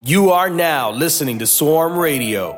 You 0.00 0.30
are 0.30 0.48
now 0.48 0.92
listening 0.92 1.40
to 1.40 1.46
Swarm 1.48 1.98
Radio. 1.98 2.54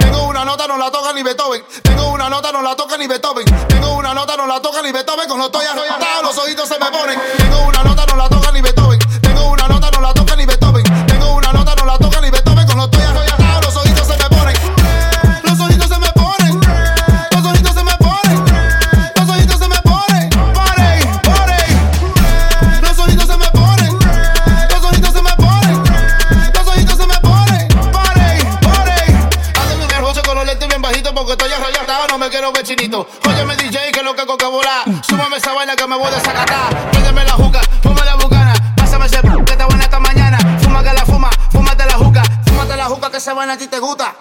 Tengo 0.00 0.28
una 0.28 0.44
nota, 0.44 0.66
no 0.66 0.76
la 0.76 0.90
toca 0.90 1.12
ni 1.14 1.22
Beethoven. 1.22 1.62
Tengo 1.82 2.12
una 2.12 2.28
nota, 2.28 2.52
no 2.52 2.60
la 2.60 2.76
toca 2.76 2.98
ni 2.98 3.06
Beethoven. 3.06 3.46
Tengo 3.68 3.96
una 3.96 4.12
nota, 4.12 4.36
no 4.36 4.46
la 4.46 4.60
toca 4.60 4.82
ni 4.82 4.92
Beethoven. 4.92 5.28
Los 5.28 5.46
estoy 5.46 5.64
arrebatado, 5.64 6.22
los 6.24 6.36
ojitos 6.36 6.68
se 6.68 6.78
me 6.78 6.90
ponen. 6.90 7.18
Tengo 7.38 7.68
una 7.68 7.82
nota, 7.84 7.91
chinito. 32.62 33.06
Óyeme 33.28 33.56
DJ, 33.56 33.92
que 33.92 34.02
lo 34.02 34.14
que 34.14 34.24
coca 34.26 34.48
bola. 34.48 34.84
Súmame 35.08 35.36
esa 35.36 35.52
vaina 35.52 35.74
que 35.76 35.86
me 35.86 35.96
voy 35.96 36.06
a 36.06 36.10
desacatar. 36.10 36.90
Préndeme 36.90 37.24
la 37.24 37.32
juca, 37.32 37.60
fuma 37.82 38.04
la 38.04 38.14
bucana. 38.16 38.54
Pásame 38.76 39.06
ese 39.06 39.20
que 39.20 39.52
está 39.52 39.66
buena 39.66 39.84
esta 39.84 39.98
mañana. 39.98 40.38
Fuma 40.62 40.82
que 40.82 40.92
la 40.92 41.04
fuma, 41.04 41.30
fúmate 41.50 41.84
la 41.84 41.94
juca. 41.94 42.22
Fúmate 42.46 42.76
la 42.76 42.84
juca 42.84 43.10
que 43.10 43.16
esa 43.16 43.34
vaina 43.34 43.54
a 43.54 43.58
ti 43.58 43.66
te 43.66 43.78
gusta. 43.78 44.14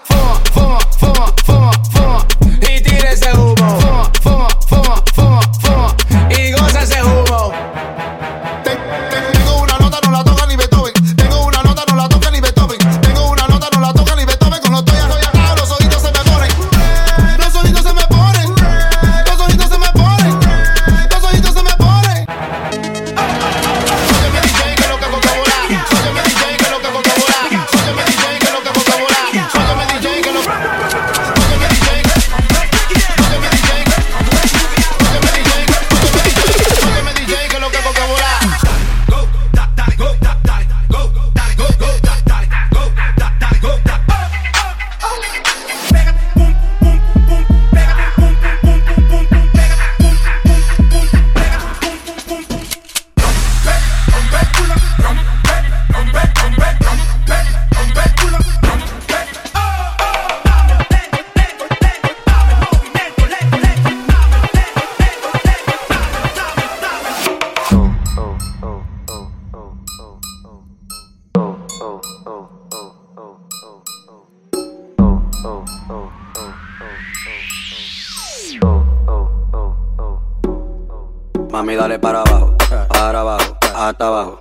Mami, 81.72 81.80
dale 81.80 82.00
para 82.00 82.20
abajo, 82.20 82.54
para 82.90 83.22
abajo, 83.22 83.58
hasta 83.74 84.08
abajo. 84.08 84.40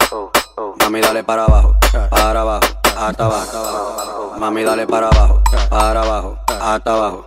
Mami, 0.80 1.00
dale 1.00 1.22
para 1.22 1.44
abajo, 1.44 1.76
para 2.10 2.40
abajo, 2.40 2.66
hasta 2.98 3.24
abajo. 3.24 4.34
Mami, 4.36 4.64
dale 4.64 4.84
para 4.84 5.06
abajo, 5.06 5.40
para 5.70 6.02
abajo, 6.02 6.38
hasta 6.48 6.92
abajo. 6.92 7.24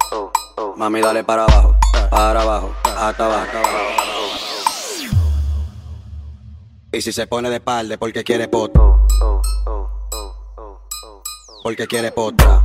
Mami, 0.75 0.99
dale 0.99 1.23
para 1.23 1.45
abajo, 1.45 1.75
para 2.09 2.41
abajo, 2.41 2.75
hasta 2.83 3.25
abajo. 3.25 3.47
Y 6.91 7.01
si 7.01 7.13
se 7.13 7.25
pone 7.25 7.49
de 7.49 7.55
espalda 7.55 7.95
porque 7.95 8.25
quiere 8.25 8.49
poto. 8.49 9.05
Porque 11.63 11.87
quiere 11.87 12.11
potra, 12.11 12.61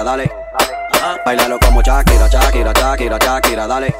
Shakira, 0.00 0.04
dale. 0.04 0.30
Bailalo 1.24 1.58
como 1.58 1.82
Shakira, 1.82 2.28
Shakira, 2.28 2.72
Shakira, 2.72 3.18
Shakira, 3.18 3.66
dale. 3.66 3.94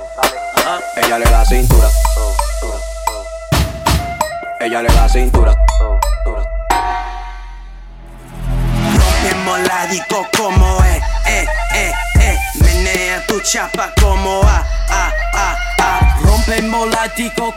Ella 0.96 1.18
le 1.18 1.24
da 1.24 1.44
cintura. 1.44 1.88
Ella 4.60 4.82
le 4.82 4.88
da 4.88 5.08
cintura. 5.08 5.54
Rompemos 8.96 9.60
la 9.68 9.86
disco 9.86 10.26
como 10.36 10.78
es, 10.84 11.02
eh, 11.26 11.46
eh, 11.74 11.92
eh. 12.20 12.38
Menea 12.60 13.26
tu 13.26 13.40
chapa 13.40 13.92
como 14.00 14.42
a, 14.42 14.64
a, 14.88 15.12
a, 15.34 15.56
a. 15.78 16.18
Rompemos 16.22 16.88
la 16.90 17.08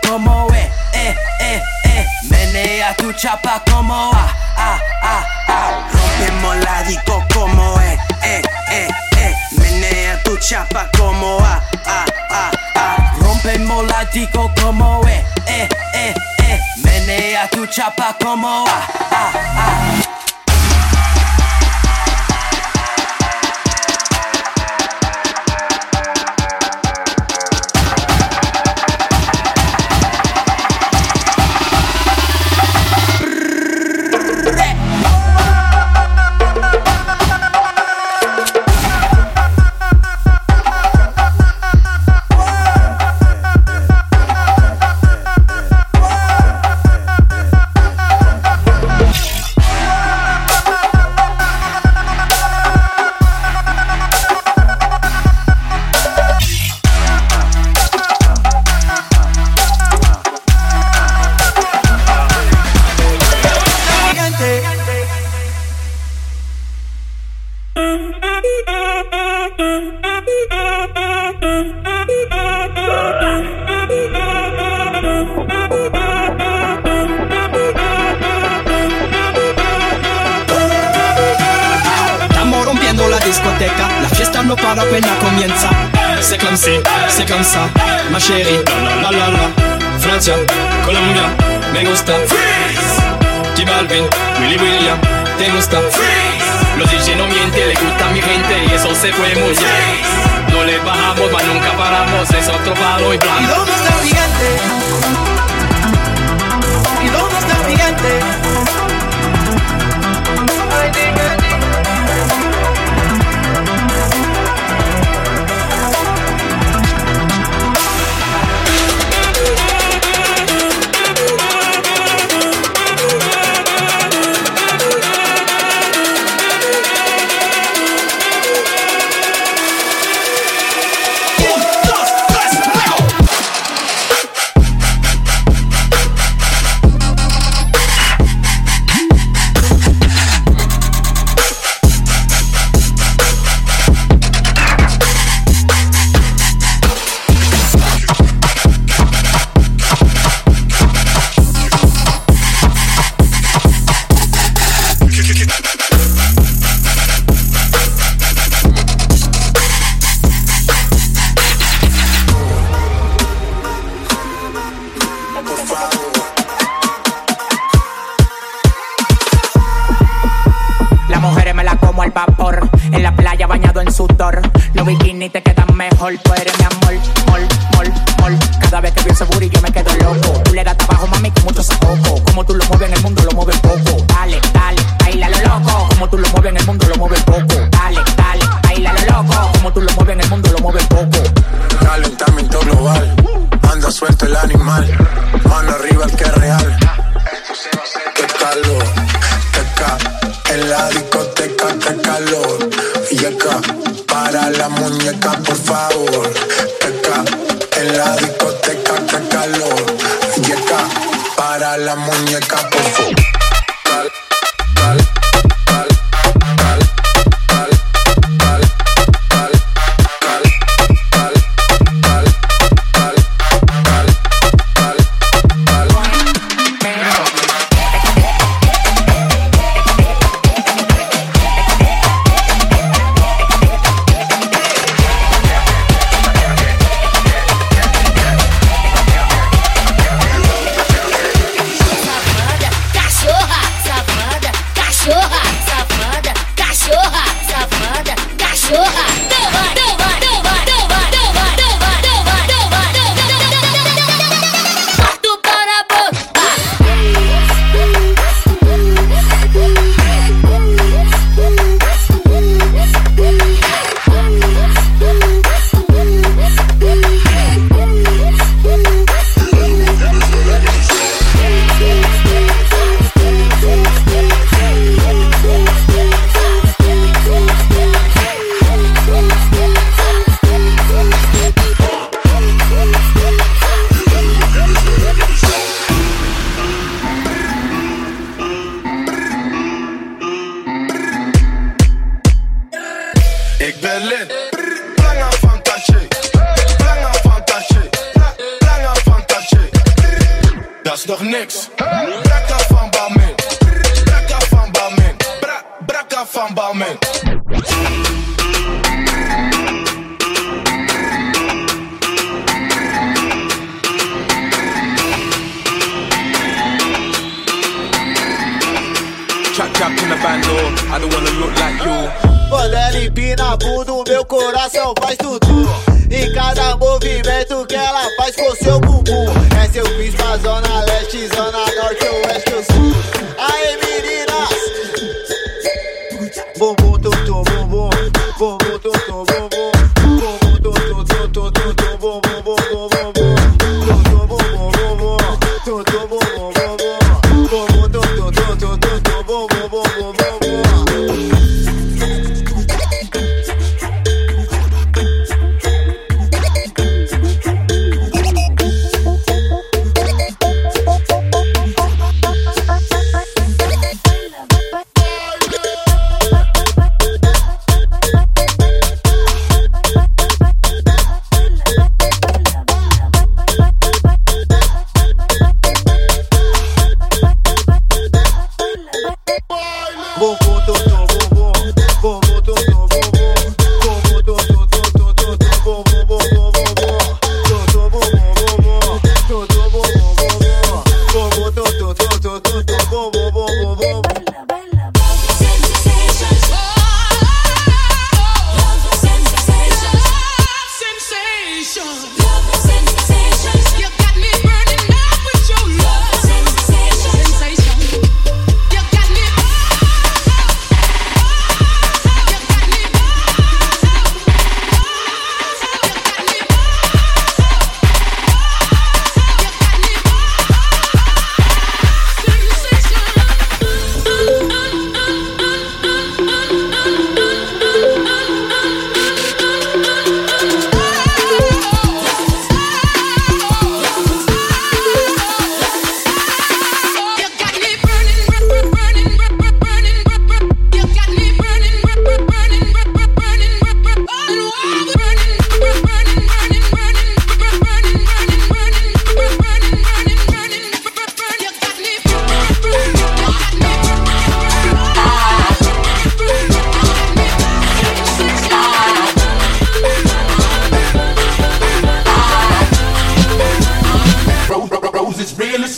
como 0.08 0.48
es, 0.54 0.66
eh, 0.94 1.16
eh, 1.40 1.62
eh. 1.86 2.06
Menea 2.30 2.94
tu 2.96 3.12
chapa 3.14 3.62
como 3.72 4.12
a, 4.14 4.28
a, 4.58 4.80
a, 5.02 5.26
a. 5.48 5.90
Rompemos 5.92 6.56
la 6.58 6.84
disco 6.84 7.24
como 7.34 7.80
es, 7.82 8.00
eh, 8.24 8.42
eh, 8.72 8.88
eh. 9.18 9.34
Menea 9.58 10.22
tu 10.24 10.38
chapa 10.38 10.90
como 10.98 11.40
a, 11.40 11.62
a, 11.86 12.06
a, 12.30 12.52
a. 12.76 13.16
Rompemos 13.20 13.86
la 13.88 14.06
disco 14.06 14.52
como 14.62 15.02
es, 15.08 15.24
eh, 15.48 15.70
eh, 15.94 16.14
eh. 16.44 16.60
Menea 16.84 17.48
tu 17.50 17.66
chapa 17.68 18.16
como 18.22 18.66
a, 18.68 18.88
a, 19.12 19.32
a. 19.58 20.23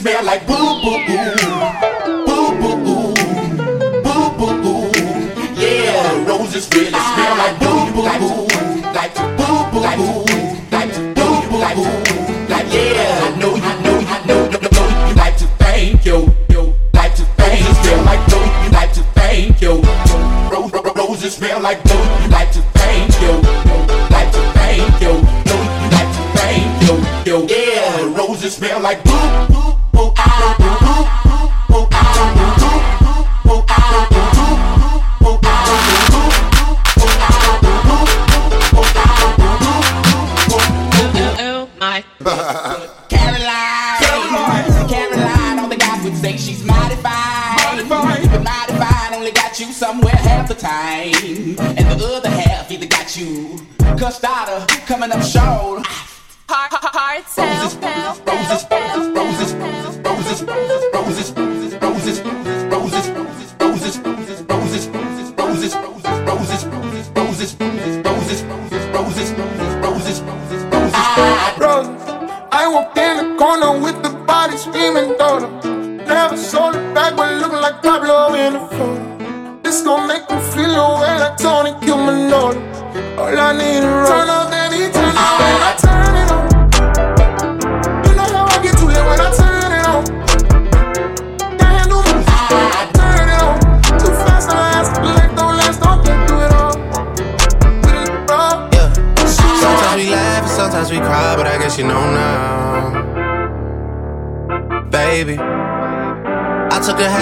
smell 0.06 0.24
like 0.24 0.46
boo 0.46 0.82
boo 0.84 1.00
boo. 1.08 1.35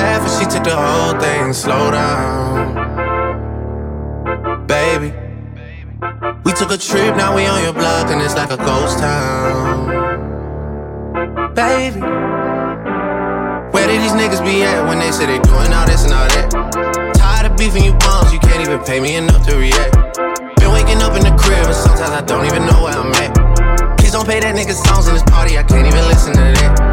Half 0.04 0.22
and 0.28 0.34
she 0.38 0.46
took 0.52 0.64
the 0.64 0.76
whole 0.76 1.16
thing. 1.20 1.54
Slow 1.54 1.92
down. 1.92 2.76
Baby, 4.68 5.14
we 6.44 6.52
took 6.54 6.72
a 6.72 6.78
trip, 6.78 7.16
now 7.16 7.36
we 7.36 7.46
on 7.46 7.64
your 7.64 7.74
block 7.74 8.08
and 8.10 8.22
it's 8.22 8.36
like 8.36 8.52
a 8.52 8.58
ghost 8.58 9.00
town. 9.00 9.88
Baby, 11.54 12.02
where 13.72 13.88
did 13.88 14.02
these 14.02 14.16
niggas 14.18 14.44
be 14.44 14.64
at 14.64 14.88
when 14.88 15.00
they 15.00 15.12
say 15.12 15.26
they 15.26 15.40
doing 15.40 15.72
all 15.72 15.86
this 15.86 16.04
and 16.06 16.14
all 16.14 16.28
that? 16.36 16.48
Tired 17.16 17.52
of 17.52 17.58
beefing 17.58 17.84
you 17.84 17.94
bums, 17.94 18.34
you 18.34 18.40
can't 18.40 18.62
even 18.66 18.80
pay 18.84 19.00
me 19.00 19.16
enough 19.16 19.46
to 19.48 19.56
react. 19.58 19.94
Been 20.58 20.72
waking 20.72 21.02
up 21.06 21.14
in 21.16 21.24
the 21.24 21.36
crib 21.38 21.66
and 21.66 21.76
sometimes 21.76 22.12
I 22.12 22.22
don't 22.22 22.46
even 22.46 22.66
know 22.66 22.84
where 22.84 22.96
I'm 22.98 23.14
at. 23.24 24.00
Kids 24.00 24.14
don't 24.14 24.26
pay 24.26 24.40
that 24.40 24.56
nigga 24.56 24.74
songs 24.74 25.08
in 25.08 25.14
this 25.14 25.24
party, 25.24 25.58
I 25.58 25.64
can't 25.64 25.86
even 25.86 26.06
listen 26.08 26.34
to 26.34 26.40
that. 26.40 26.93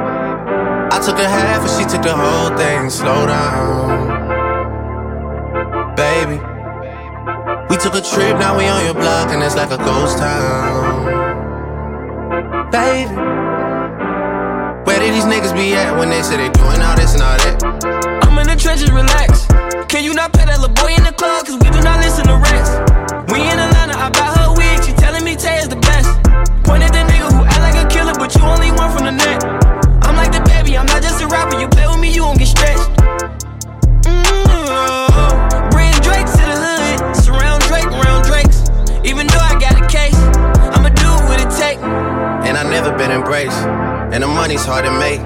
I 0.91 0.99
took 0.99 1.17
a 1.17 1.27
half 1.27 1.63
and 1.63 1.71
she 1.71 1.85
took 1.87 2.03
the 2.03 2.13
whole 2.13 2.51
thing. 2.57 2.89
Slow 2.89 3.25
down, 3.25 4.11
baby. 5.95 6.37
We 7.69 7.77
took 7.77 7.95
a 7.95 8.01
trip, 8.01 8.37
now 8.37 8.57
we 8.57 8.67
on 8.67 8.83
your 8.83 8.93
block 8.93 9.31
and 9.31 9.41
it's 9.41 9.55
like 9.55 9.71
a 9.71 9.77
ghost 9.77 10.17
town. 10.17 11.07
Baby, 12.75 13.15
where 14.83 14.99
did 14.99 15.13
these 15.15 15.23
niggas 15.23 15.55
be 15.55 15.75
at 15.75 15.97
when 15.97 16.09
they 16.09 16.21
say 16.23 16.35
they 16.35 16.49
doing 16.49 16.81
all 16.83 16.95
this 16.99 17.13
and 17.13 17.23
all 17.23 17.37
that? 17.39 17.63
I'm 18.27 18.37
in 18.39 18.47
the 18.47 18.57
trenches, 18.59 18.91
relax. 18.91 19.47
Can 19.87 20.03
you 20.03 20.13
not 20.13 20.33
pay 20.33 20.43
that 20.43 20.59
little 20.59 20.75
boy 20.75 20.91
in 20.91 21.03
the 21.07 21.13
club? 21.15 21.45
Cause 21.45 21.55
we 21.55 21.69
do 21.71 21.79
not 21.79 22.03
listen 22.03 22.27
to 22.27 22.35
rats. 22.35 22.71
We 23.31 23.39
in 23.39 23.55
Atlanta, 23.55 23.95
I 23.95 24.09
buy 24.11 24.27
her 24.43 24.51
wig. 24.59 24.83
She 24.83 24.91
telling 24.99 25.23
me 25.23 25.37
Tay 25.37 25.59
is 25.63 25.69
the 25.69 25.79
best. 25.79 26.11
Point 26.67 26.83
at 26.83 26.91
the 26.91 27.07
nigga 27.07 27.31
who 27.31 27.47
act 27.47 27.63
like 27.63 27.79
a 27.79 27.87
killer, 27.87 28.13
but 28.19 28.35
you 28.35 28.41
only 28.43 28.71
one 28.75 28.91
from 28.91 29.05
the 29.05 29.15
net. 29.15 29.60
I'm 30.77 30.85
not 30.85 31.01
just 31.01 31.21
a 31.21 31.27
rapper. 31.27 31.59
You 31.59 31.67
play 31.67 31.87
with 31.87 31.99
me, 31.99 32.13
you 32.13 32.21
gon' 32.21 32.37
get 32.37 32.47
stretched. 32.47 32.89
Mm-hmm. 34.07 35.69
Bring 35.69 35.93
Drake 36.01 36.25
to 36.25 36.43
the 36.49 36.57
hood. 36.63 37.15
Surround 37.15 37.61
Drake 37.63 37.85
around 37.85 38.25
Drakes. 38.25 38.69
Even 39.03 39.27
though 39.27 39.39
I 39.39 39.59
got 39.59 39.75
a 39.81 39.87
case, 39.87 40.15
I'ma 40.73 40.89
do 40.89 41.09
what 41.27 41.39
it 41.41 41.51
take. 41.57 41.79
And 42.47 42.57
I 42.57 42.63
never 42.63 42.95
been 42.97 43.11
embraced, 43.11 43.57
and 44.13 44.23
the 44.23 44.27
money's 44.27 44.65
hard 44.65 44.85
to 44.85 44.91
make. 44.97 45.21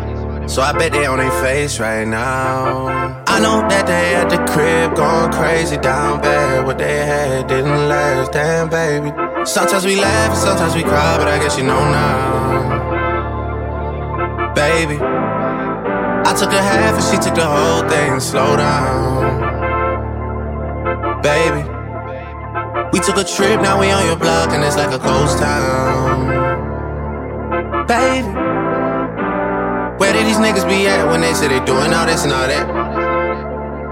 So 0.50 0.62
I 0.62 0.74
bet 0.74 0.92
they 0.92 1.06
on 1.06 1.18
their 1.18 1.32
face 1.42 1.80
right 1.80 2.08
now. 2.08 2.88
I 3.28 3.40
know 3.40 3.68
that 3.68 3.88
they 3.88 4.16
at 4.16 4.30
the 4.30 4.38
crib 4.52 4.96
going 4.96 5.32
crazy 5.32 5.78
down 5.78 6.22
bad. 6.22 6.66
What 6.66 6.78
they 6.78 7.06
had 7.06 7.48
didn't 7.48 7.90
last, 7.90 8.32
damn 8.32 8.70
baby. 8.70 9.12
Sometimes 9.46 9.86
we 9.86 9.96
laugh 9.96 10.38
sometimes 10.38 10.76
we 10.76 10.84
cry, 10.84 11.18
but 11.18 11.28
I 11.28 11.40
guess 11.40 11.58
you 11.58 11.64
know 11.64 11.80
now. 11.80 12.95
Baby, 14.66 14.98
I 14.98 16.34
took 16.40 16.52
a 16.52 16.60
half 16.60 16.96
and 16.96 17.04
she 17.04 17.18
took 17.24 17.36
the 17.36 17.46
whole 17.46 17.88
thing. 17.88 18.20
Slow 18.20 18.58
down, 18.58 19.40
baby. 21.22 21.62
We 22.92 23.00
took 23.00 23.18
a 23.18 23.24
trip, 23.24 23.62
now 23.62 23.80
we 23.80 23.92
on 23.92 24.08
your 24.08 24.16
block 24.16 24.50
and 24.50 24.64
it's 24.64 24.76
like 24.76 24.92
a 24.92 24.98
ghost 24.98 25.38
town. 25.38 26.30
Baby, 27.86 28.28
where 30.00 30.14
did 30.14 30.26
these 30.26 30.38
niggas 30.38 30.68
be 30.68 30.88
at 30.88 31.06
when 31.12 31.22
they 31.22 31.36
say 31.36 31.48
they 31.48 31.64
doing 31.64 31.94
all 31.94 32.08
this 32.08 32.24
and 32.24 32.34
all 32.34 32.48
that? 32.48 32.85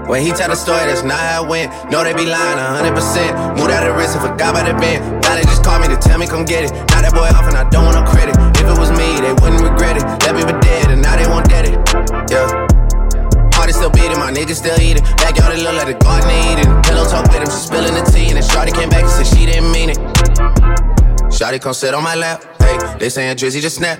When 0.06 0.20
he 0.20 0.32
tell 0.32 0.52
the 0.52 0.54
story, 0.54 0.84
that's 0.84 1.02
not 1.02 1.16
how 1.16 1.44
it 1.44 1.48
went. 1.48 1.72
No, 1.90 2.04
they 2.04 2.12
be 2.12 2.28
lying 2.28 2.60
100%. 2.60 3.56
Moved 3.56 3.72
out 3.72 3.88
of 3.88 3.96
wrist 3.96 4.12
and 4.12 4.20
forgot 4.20 4.52
about 4.52 4.68
the 4.68 4.76
bend. 4.76 5.00
Now 5.24 5.34
they 5.34 5.48
just 5.48 5.64
call 5.64 5.80
me 5.80 5.88
to 5.88 5.96
tell 5.96 6.18
me 6.18 6.26
come 6.26 6.44
get 6.44 6.68
it. 6.68 6.72
Now 6.92 7.00
that 7.00 7.16
boy 7.16 7.24
off 7.32 7.48
and 7.48 7.56
I 7.56 7.64
don't 7.72 7.88
want 7.88 7.96
no 7.96 8.04
credit. 8.04 8.36
If 8.60 8.68
it 8.68 8.76
was 8.76 8.92
me, 8.92 9.16
they 9.24 9.32
wouldn't 9.32 9.64
regret 9.64 9.96
it. 9.96 10.04
Left 10.04 10.36
me 10.36 10.44
for 10.44 10.60
dead 10.60 10.92
and 10.92 11.00
now 11.00 11.16
they 11.16 11.24
won't 11.24 11.48
get 11.48 11.64
it. 11.64 11.80
Yeah. 12.28 12.68
Heart 13.56 13.72
is 13.72 13.80
still 13.80 13.88
beating, 13.88 14.20
my 14.20 14.28
niggas 14.28 14.60
still 14.60 14.76
eating. 14.76 15.00
Backyard, 15.24 15.56
it 15.56 15.64
look 15.64 15.72
like 15.72 15.88
the 15.88 15.96
garden 15.96 16.28
they 16.28 16.52
eating. 16.52 16.68
Pillow 16.84 17.08
talk 17.08 17.24
with 17.32 17.40
him, 17.40 17.48
she 17.48 17.64
spilling 17.64 17.96
the 17.96 18.04
tea. 18.04 18.28
And 18.28 18.36
then 18.36 18.44
Shorty 18.44 18.76
came 18.76 18.92
back 18.92 19.08
and 19.08 19.14
said 19.14 19.24
she 19.24 19.48
didn't 19.48 19.72
mean 19.72 19.88
it. 19.88 19.98
Shorty 21.32 21.56
come 21.56 21.72
sit 21.72 21.96
on 21.96 22.04
my 22.04 22.12
lap. 22.12 22.44
Hey, 22.60 22.76
they 23.00 23.08
saying 23.08 23.40
Drizzy 23.40 23.64
just 23.64 23.80
snap. 23.80 23.96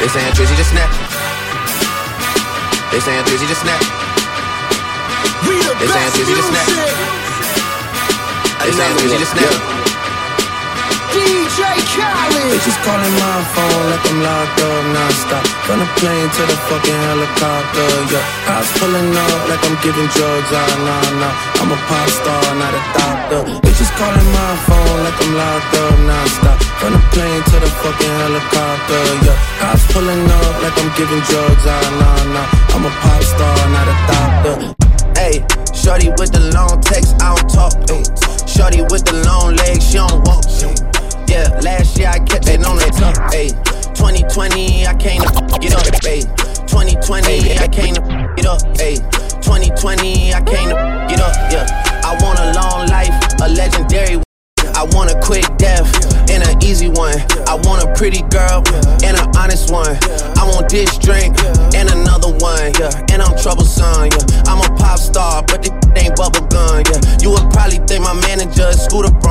They 0.00 0.08
saying 0.08 0.32
Drizzy 0.32 0.56
just 0.56 0.72
snap. 0.72 1.09
They 2.90 2.98
saying 2.98 3.24
Drizzy 3.24 3.46
just 3.46 3.60
snap. 3.60 3.80
We 5.46 5.54
the 5.62 5.74
They 5.78 5.86
saying 5.86 6.10
Drizzy 6.10 6.34
just 6.34 6.48
snap. 6.48 6.66
They 8.64 8.72
saying 8.72 8.96
Drizzy 8.96 9.18
just 9.18 9.30
snap. 9.30 9.79
DJ 11.10 11.58
Khaled. 11.92 12.50
Bitches 12.54 12.78
calling 12.86 13.14
my 13.18 13.38
phone. 13.54 13.84
Like 13.90 14.06
I'm 14.06 14.18
locked 14.22 14.60
up 14.62 14.84
non-stop 14.94 15.44
From 15.66 15.78
the 15.82 15.88
plane 15.98 16.30
to 16.30 16.42
the 16.46 16.56
fucking 16.70 17.00
helicopter, 17.10 17.88
yeah. 18.10 18.24
Cops 18.46 18.70
pulling 18.78 19.10
up 19.10 19.40
like 19.50 19.62
I'm 19.66 19.76
giving 19.82 20.08
drugs, 20.14 20.50
ah, 20.54 20.70
nah, 20.86 21.18
nah. 21.18 21.34
I'm 21.58 21.70
a 21.74 21.78
pop 21.90 22.08
star, 22.08 22.42
not 22.54 22.74
a 22.74 22.82
doctor. 22.94 23.40
Bitches 23.66 23.90
calling 23.98 24.30
my 24.30 24.52
phone. 24.66 24.98
Like 25.02 25.18
I'm 25.18 25.32
locked 25.34 25.74
up 25.74 25.96
non-stop 26.06 26.58
From 26.78 26.92
the 26.94 27.02
plane 27.10 27.42
to 27.42 27.56
the 27.58 27.70
fucking 27.82 28.16
helicopter, 28.22 29.02
yeah. 29.26 29.38
Cops 29.58 29.84
pulling 29.90 30.24
up 30.30 30.54
like 30.62 30.76
I'm 30.78 30.90
giving 30.94 31.22
drugs, 31.26 31.64
ah, 31.66 31.86
nah, 31.98 32.34
nah. 32.34 32.46
I'm 32.74 32.86
a 32.86 32.92
pop 33.02 33.22
star, 33.26 33.56
not 33.74 33.86
a 33.90 33.96
doctor. 34.06 34.56
Hey, 35.18 35.42
shorty 35.74 36.08
with 36.16 36.32
the 36.32 36.50
long 36.54 36.80
text, 36.80 37.18
I 37.20 37.34
don't 37.34 37.50
talk, 37.50 37.74
ayy 37.92 38.04
Shorty 38.48 38.82
with 38.82 39.04
the 39.04 39.20
long 39.26 39.56
legs, 39.56 39.84
she 39.90 39.98
don't 39.98 40.24
walk, 40.26 40.44
ayy 41.30 41.62
Last 41.62 41.98
year 41.98 42.08
I 42.08 42.18
kept 42.18 42.48
it 42.48 42.64
on 42.64 42.76
that 42.78 42.92
tough, 42.94 43.16
ayy. 43.32 43.50
2020, 43.94 44.86
I 44.86 44.94
came 44.94 45.20
to 45.22 45.58
get 45.60 45.74
up, 45.74 45.86
ayy. 46.04 46.24
2020, 46.66 47.58
I 47.58 47.68
came 47.68 47.94
to 47.94 48.00
get 48.36 48.46
up, 48.46 48.60
ayy. 48.78 48.98
2020, 49.42 50.34
I 50.34 50.40
came 50.42 50.68
to 50.70 50.76
get 51.08 51.20
up, 51.20 51.34
yeah. 51.52 51.66
I 52.04 52.16
want 52.22 52.38
a 52.38 52.52
long 52.58 52.88
life, 52.88 53.12
a 53.42 53.48
legendary. 53.48 54.22
I 54.74 54.84
want 54.96 55.10
a 55.10 55.20
quick 55.20 55.44
death 55.58 55.84
and 56.30 56.42
an 56.42 56.62
easy 56.64 56.88
one. 56.88 57.18
I 57.46 57.60
want 57.64 57.84
a 57.84 57.92
pretty 57.92 58.22
girl 58.32 58.64
and 59.04 59.16
an 59.16 59.28
honest 59.36 59.70
one. 59.70 59.98
I 60.40 60.48
want 60.48 60.70
this 60.70 60.96
drink 60.98 61.36
and 61.74 61.90
another 61.90 62.32
one, 62.40 62.72
yeah. 62.80 63.12
And 63.12 63.20
I'm 63.20 63.36
troublesome, 63.36 64.08
yeah. 64.08 64.48
I'm 64.48 64.64
a 64.64 64.70
pop 64.76 64.98
star, 64.98 65.42
but 65.42 65.62
this 65.62 65.72
ain't 65.96 66.16
bubble 66.16 66.46
gun, 66.48 66.84
yeah. 66.88 67.00
You 67.20 67.30
would 67.30 67.50
probably 67.52 67.78
think 67.84 68.04
my 68.04 68.14
manager 68.14 68.68
is 68.72 68.80
Scooter 68.80 69.12
yeah. 69.12 69.20
But 69.20 69.29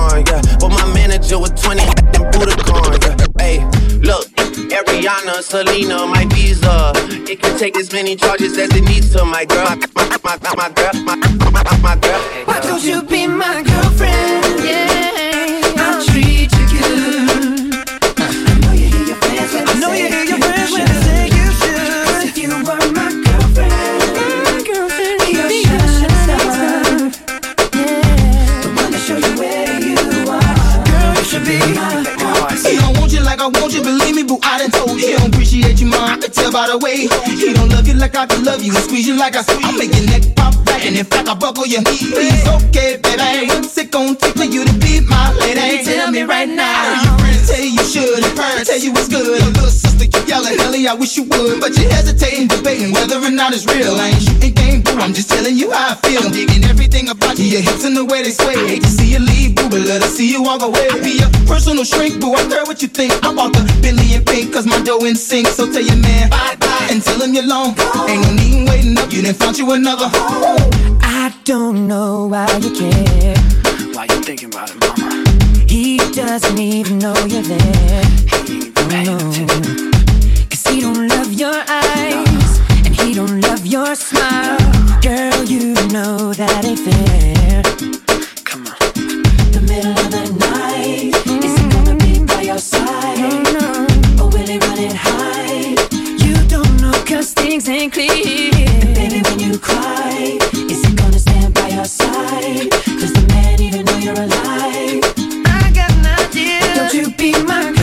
manager 1.29 1.39
was 1.39 1.61
20 1.61 1.81
and 1.81 2.33
Budokan, 2.33 3.03
yeah. 3.03 3.43
Hey, 3.43 3.59
look, 3.99 4.27
Ariana, 4.71 5.41
Selena, 5.43 6.07
my 6.07 6.25
visa. 6.25 6.91
It 7.29 7.41
can 7.41 7.57
take 7.57 7.77
as 7.77 7.91
many 7.91 8.15
charges 8.15 8.57
as 8.57 8.69
it 8.75 8.83
needs 8.83 9.11
to, 9.13 9.25
my 9.25 9.45
girl. 9.45 9.65
My, 9.95 10.17
my, 10.23 10.37
my, 10.41 10.55
my 10.55 10.69
girl, 10.69 10.93
my, 11.03 11.15
my, 11.15 11.77
my 11.81 11.95
girl. 11.97 12.21
Why 12.45 12.59
don't 12.61 12.83
you 12.83 13.03
be 13.03 13.27
my 13.27 13.61
girlfriend? 13.61 14.63
Yeah, 14.63 15.18
want 33.49 33.57
you 33.57 33.57
like 33.57 33.57
I 33.57 33.61
want 33.61 33.73
you, 33.73 33.81
believe 33.81 34.15
me, 34.15 34.23
boo. 34.23 34.39
I 34.43 34.59
done 34.59 34.71
told 34.71 34.99
you. 34.99 35.07
He 35.07 35.13
don't 35.15 35.33
appreciate 35.33 35.79
you, 35.79 35.87
ma. 35.87 35.97
I 35.97 36.17
can 36.17 36.31
tell 36.31 36.51
by 36.51 36.67
the 36.67 36.77
way. 36.77 37.07
He 37.25 37.53
don't 37.53 37.69
love 37.69 37.87
you 37.87 37.93
like 37.95 38.15
I 38.15 38.25
can 38.25 38.43
love 38.43 38.61
you 38.61 38.73
and 38.73 38.83
squeeze 38.83 39.07
you 39.07 39.17
like 39.17 39.35
I 39.35 39.41
squeeze. 39.41 39.65
I 39.65 39.71
make 39.77 39.93
your 39.95 40.05
neck 40.05 40.35
pop 40.35 40.53
back, 40.65 40.85
and 40.85 40.95
in 40.97 41.05
fact 41.05 41.27
I 41.29 41.35
buckle 41.35 41.65
your 41.65 41.81
knees. 41.81 42.11
Please, 42.11 42.47
okay, 42.47 42.97
baby. 43.01 43.47
What's 43.47 43.77
it 43.77 43.91
gonna 43.91 44.15
take 44.15 44.35
for 44.35 44.45
you 44.45 44.65
to 44.65 44.73
be 44.79 45.01
my 45.01 45.33
lady? 45.39 45.83
Tell 45.83 46.11
me 46.11 46.23
right 46.23 46.49
now. 46.49 47.03
Your 47.03 47.17
friends 47.19 47.47
tell 47.49 47.59
you 47.59 47.71
you 47.71 47.83
should, 47.83 48.23
and 48.23 48.35
parents 48.37 48.69
tell 48.69 48.79
you 48.79 48.91
it's 48.91 49.07
good. 49.07 49.25
Your 49.25 49.49
little 49.49 49.88
sister 49.99 50.19
keep 50.19 50.27
yelling, 50.27 50.59
Ellie, 50.59 50.87
I 50.87 50.93
wish 50.93 51.17
you 51.17 51.23
would, 51.23 51.59
but 51.59 51.77
you're 51.77 51.89
hesitating, 51.91 52.47
debating 52.47 52.91
whether 52.93 53.17
or 53.17 53.31
not 53.31 53.53
it's 53.53 53.65
real. 53.65 53.95
I 53.95 54.09
ain't 54.09 54.21
shooting 54.21 54.53
game, 54.53 54.81
boo. 54.81 54.97
I'm 54.99 55.13
just 55.13 55.29
telling 55.29 55.55
you 55.55 55.71
how 55.71 55.91
I 55.91 55.95
feel. 55.95 56.23
I'm 56.23 56.31
digging 56.31 56.63
everything 56.65 57.09
about 57.09 57.37
you, 57.37 57.45
your 57.45 57.61
hips 57.61 57.85
and 57.85 57.95
the 57.95 58.05
way 58.05 58.23
they 58.23 58.31
sway. 58.31 58.55
Hate 58.67 58.83
to 58.83 58.89
see 58.89 59.11
you 59.13 59.19
leave, 59.19 59.55
boo, 59.55 59.69
but 59.69 59.81
let 59.81 60.01
us 60.01 60.15
see 60.15 60.31
you 60.31 60.43
walk 60.43 60.61
away. 60.61 60.87
Be 61.03 61.19
your 61.19 61.29
personal 61.47 61.83
shrink, 61.83 62.19
boo. 62.21 62.33
I 62.33 62.47
care 62.47 62.63
what 62.63 62.81
you 62.81 62.87
think. 62.87 63.11
I 63.23 63.33
bought 63.33 63.53
the 63.53 63.63
Billy 63.81 64.15
and 64.15 64.25
pink, 64.25 64.53
cause 64.53 64.65
my 64.65 64.79
dough 64.81 65.05
in 65.05 65.15
sync. 65.15 65.47
So 65.47 65.65
tell 65.71 65.83
your 65.83 65.97
man 65.97 66.29
bye 66.29 66.55
bye 66.59 66.87
and 66.91 67.03
tell 67.03 67.21
him 67.21 67.33
you're 67.33 67.47
long. 67.47 67.75
Ain't 68.07 68.21
no 68.23 68.31
need 68.33 68.69
waiting 68.69 68.97
up, 68.97 69.11
you 69.11 69.21
done 69.21 69.35
found 69.35 69.57
you 69.57 69.71
another. 69.71 70.09
I 71.03 71.33
don't 71.43 71.87
know 71.87 72.27
why 72.27 72.47
you 72.63 72.71
care. 72.71 73.35
Why 73.93 74.05
you 74.05 74.21
thinking 74.23 74.49
about 74.49 74.71
it, 74.71 74.79
mama? 74.79 75.25
He 75.67 75.97
doesn't 76.13 76.57
even 76.57 76.99
know 76.99 77.15
you're 77.27 77.43
there. 77.43 78.03
Oh, 78.81 79.03
no. 79.05 79.17
Cause 79.17 79.88
he 80.69 80.81
don't 80.81 81.07
love 81.07 81.33
your 81.33 81.55
eyes 81.67 82.59
and 82.85 82.95
he 82.95 83.13
don't 83.13 83.41
love 83.41 83.65
your 83.65 83.95
smile. 83.95 84.57
Girl, 85.01 85.43
you 85.43 85.73
know 85.89 86.33
that 86.33 86.63
ain't 86.65 86.79
fair. 86.79 87.63
Come 88.43 88.67
on. 88.67 88.77
The 89.51 89.61
middle 89.61 89.91
of 89.91 90.11
the 90.11 90.25
night, 90.39 91.15
is 91.43 91.57
he 91.57 91.69
gonna 91.69 91.95
be 91.97 92.23
by 92.25 92.41
your 92.41 92.59
side? 92.59 93.19
Or 94.21 94.29
will 94.29 94.47
he 94.47 94.59
run 94.59 94.79
and 94.79 94.93
hide? 94.93 95.79
You 96.23 96.35
don't 96.47 96.81
know 96.81 96.93
cause 97.05 97.33
things 97.33 97.67
ain't 97.67 97.93
clear. 97.93 98.51
And 98.81 98.93
baby, 98.93 99.21
when 99.27 99.39
you 99.39 99.57
cry, 99.57 100.37
is 100.53 100.85
he 100.85 100.93
gonna 100.95 101.19
stand 101.19 101.53
by 101.53 101.69
your 101.69 101.85
side? 101.85 102.69
Does 103.01 103.13
the 103.13 103.25
man 103.29 103.59
even 103.61 103.85
know 103.85 103.97
you're 103.97 104.13
alive? 104.13 105.01
I 105.47 105.71
got 105.73 105.91
an 105.91 106.05
idea. 106.05 106.75
Don't 106.75 106.93
you 106.93 107.09
be 107.15 107.31
my 107.43 107.78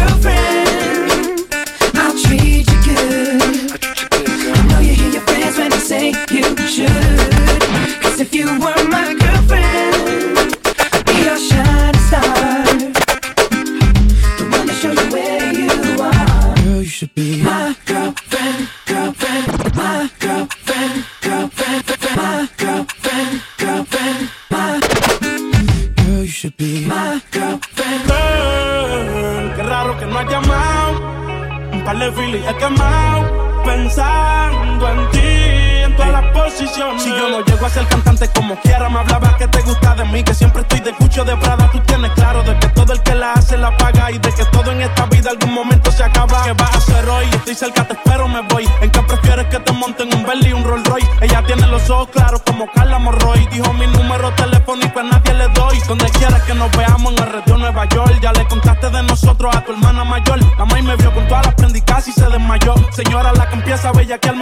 Llego 37.66 37.81
a 37.81 37.88
cantante 37.88 38.29
como 38.29 38.55
quiera, 38.61 38.88
me 38.88 39.00
hablaba 39.00 39.37
que 39.37 39.48
te 39.48 39.61
gusta 39.62 39.96
de 39.96 40.05
mí. 40.05 40.22
Que 40.22 40.33
siempre 40.35 40.62
estoy 40.62 40.79
de 40.81 40.92
cucho 40.92 41.24
de 41.24 41.37
Prada. 41.37 41.68
Tú 41.72 41.81
tienes 41.81 42.12
claro 42.12 42.44
de 42.44 42.57
que 42.61 42.68
todo 42.68 42.92
el 42.92 43.02
que 43.02 43.14
la 43.16 43.33
hace 43.33 43.57
la 43.57 43.76
paga. 43.76 44.12
Y 44.12 44.18
de 44.18 44.33
que 44.33 44.44
todo 44.46 44.70
en 44.70 44.83
esta 44.83 45.07
vida 45.07 45.31
algún 45.31 45.52
momento 45.52 45.90
se 45.90 46.05
acaba. 46.05 46.44
¿Qué 46.44 46.52
vas 46.52 46.74
a 46.74 46.79
hacer 46.79 47.09
hoy? 47.09 47.26
Estoy 47.33 47.55
cerca, 47.57 47.85
te 47.88 47.94
espero, 47.94 48.29
me 48.29 48.42
voy. 48.42 48.68
¿En 48.81 48.90
qué 48.90 49.00
prefieres 49.02 49.46
que 49.46 49.59
te 49.59 49.72
monten 49.72 50.14
un 50.14 50.24
Bentley 50.24 50.50
y 50.50 50.52
un 50.52 50.62
Rolls 50.62 50.87
Royce? 50.87 51.11
Ella 51.22 51.42
tiene 51.44 51.66
los 51.66 51.90
ojos 51.90 52.09
claros 52.12 52.40
como 52.46 52.70
Carla 52.70 53.00
Morroy. 53.00 53.48
Dijo 53.50 53.72
mi 53.72 53.87
número 53.88 54.33
telefónico 54.35 55.00
a 55.00 55.02
nadie 55.02 55.35
le 55.35 55.48
doy. 55.48 55.79
Donde 55.88 56.09
quieras 56.11 56.42
que 56.42 56.55
nos 56.55 56.70
veamos 56.70 57.12
en 57.14 57.18
el 57.24 57.33
red 57.33 57.42
de 57.42 57.59
Nueva 57.59 57.85
York. 57.88 58.20
Ya 58.22 58.33
le 58.33 58.46
contaste 58.46 58.90
de 58.90 59.02
nosotros 59.02 59.57
a 59.57 59.62
tu 59.62 59.72
hermana 59.72 60.05
mayor. 60.05 60.38
La 60.57 60.64
maíz 60.66 60.85
me 60.85 60.94
vio 60.96 61.12
con 61.12 61.26
todas 61.26 61.46
las 61.46 61.55
prendicas 61.57 62.07
y 62.07 62.12
se 62.12 62.29
desmayó. 62.29 62.74
Señora, 62.92 63.33
la 63.33 63.48
que 63.48 63.57
empieza 63.57 63.88
a 63.88 63.92
bellaquearme, 63.92 64.36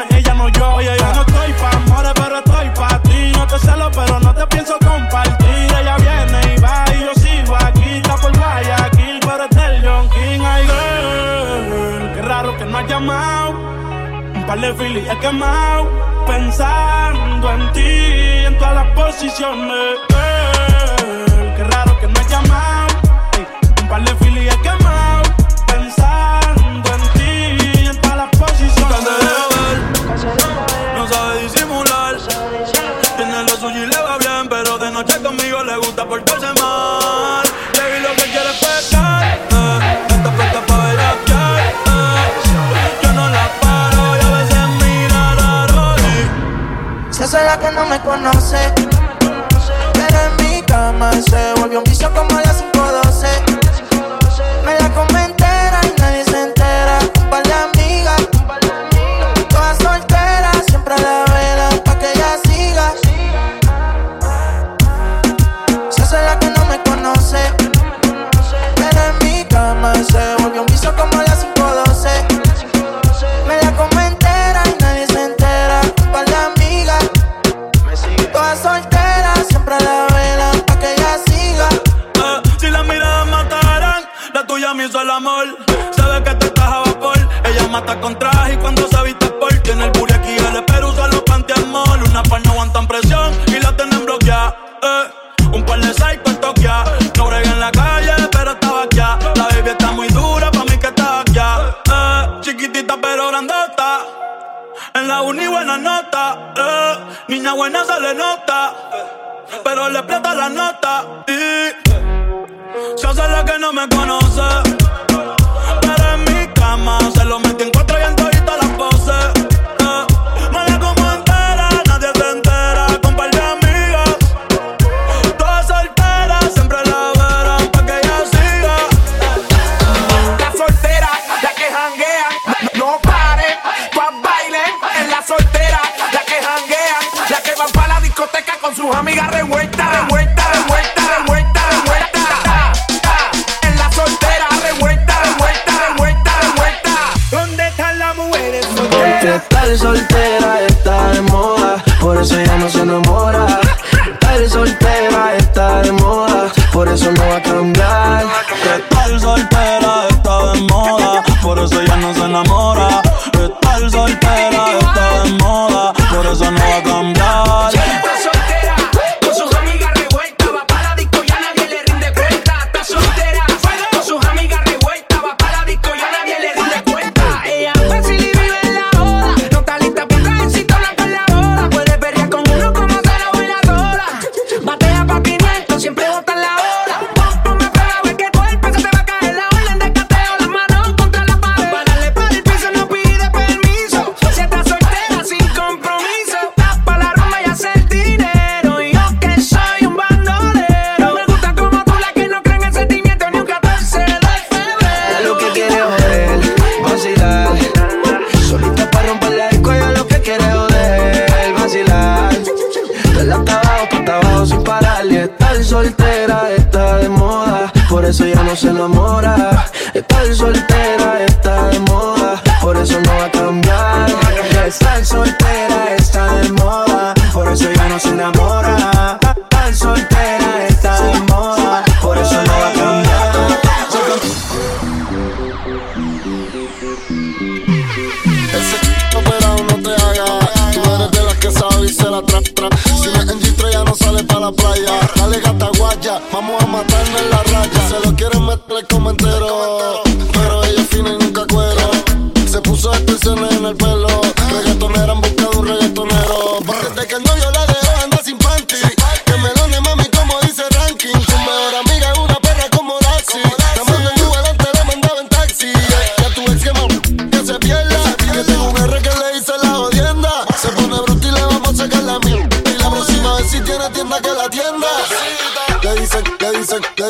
Pensando 16.26 17.50
en 17.50 17.72
ti, 17.72 17.80
en 18.46 18.58
todas 18.58 18.74
las 18.74 18.90
posiciones. 18.94 20.13
Que 47.58 47.70
no 47.72 47.86
me 47.86 48.00
conoce. 48.00 48.72
Pero 49.92 50.18
en 50.20 50.36
mi 50.44 50.62
cama 50.62 51.12
se 51.12 51.54
volvió 51.60 51.78
un 51.78 51.84
vicio 51.84 52.12
como 52.12 52.36
a 52.36 52.42
las 52.42 52.62
5.12. 52.62 53.53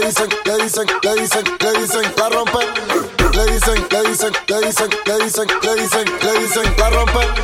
le 0.05 0.11
dicen, 0.11 0.29
le 0.45 0.63
dicen, 0.63 0.87
le 1.03 1.21
dicen, 1.21 1.45
le 1.61 1.81
dicen, 1.81 2.03
la 2.19 2.29
rompe. 2.29 2.61
Le 3.33 3.47
dicen, 3.53 3.75
le 3.91 4.09
dicen, 4.11 4.33
le 4.49 4.67
dicen, 4.67 4.91
le 5.07 5.25
dicen, 5.25 5.47
le 5.63 5.75
dicen, 5.77 6.05
le 6.23 6.39
dicen, 6.41 6.75
la 6.79 6.91
rompe. 6.91 7.44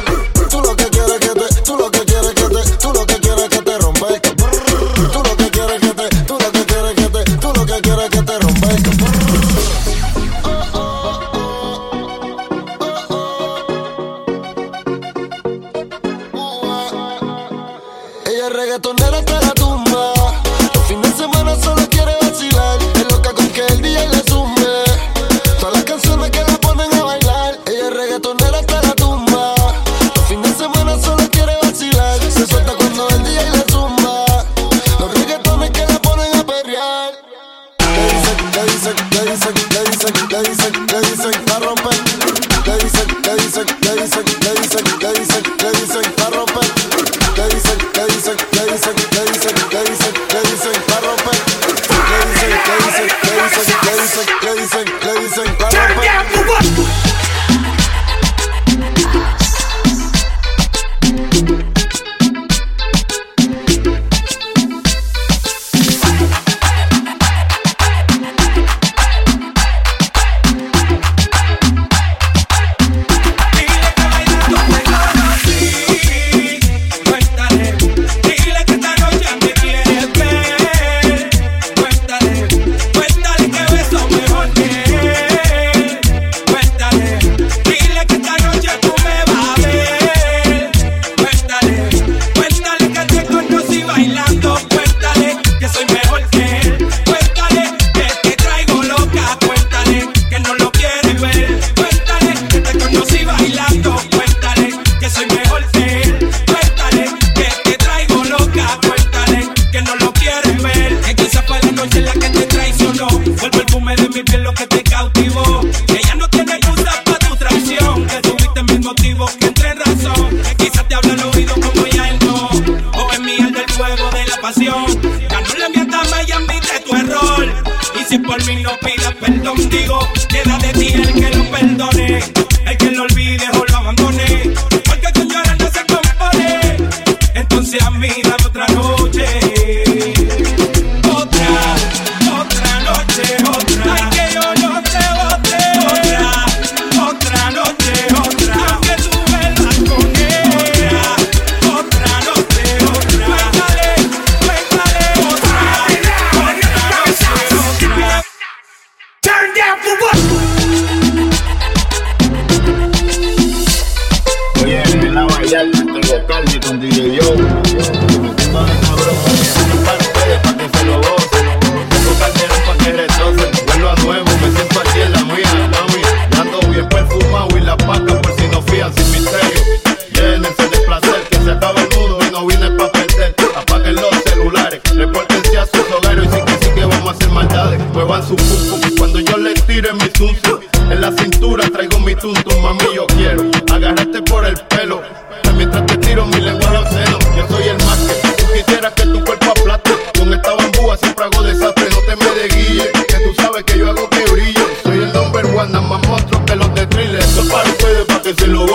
Que 208.34 208.42
se 208.42 208.46
lo 208.46 208.66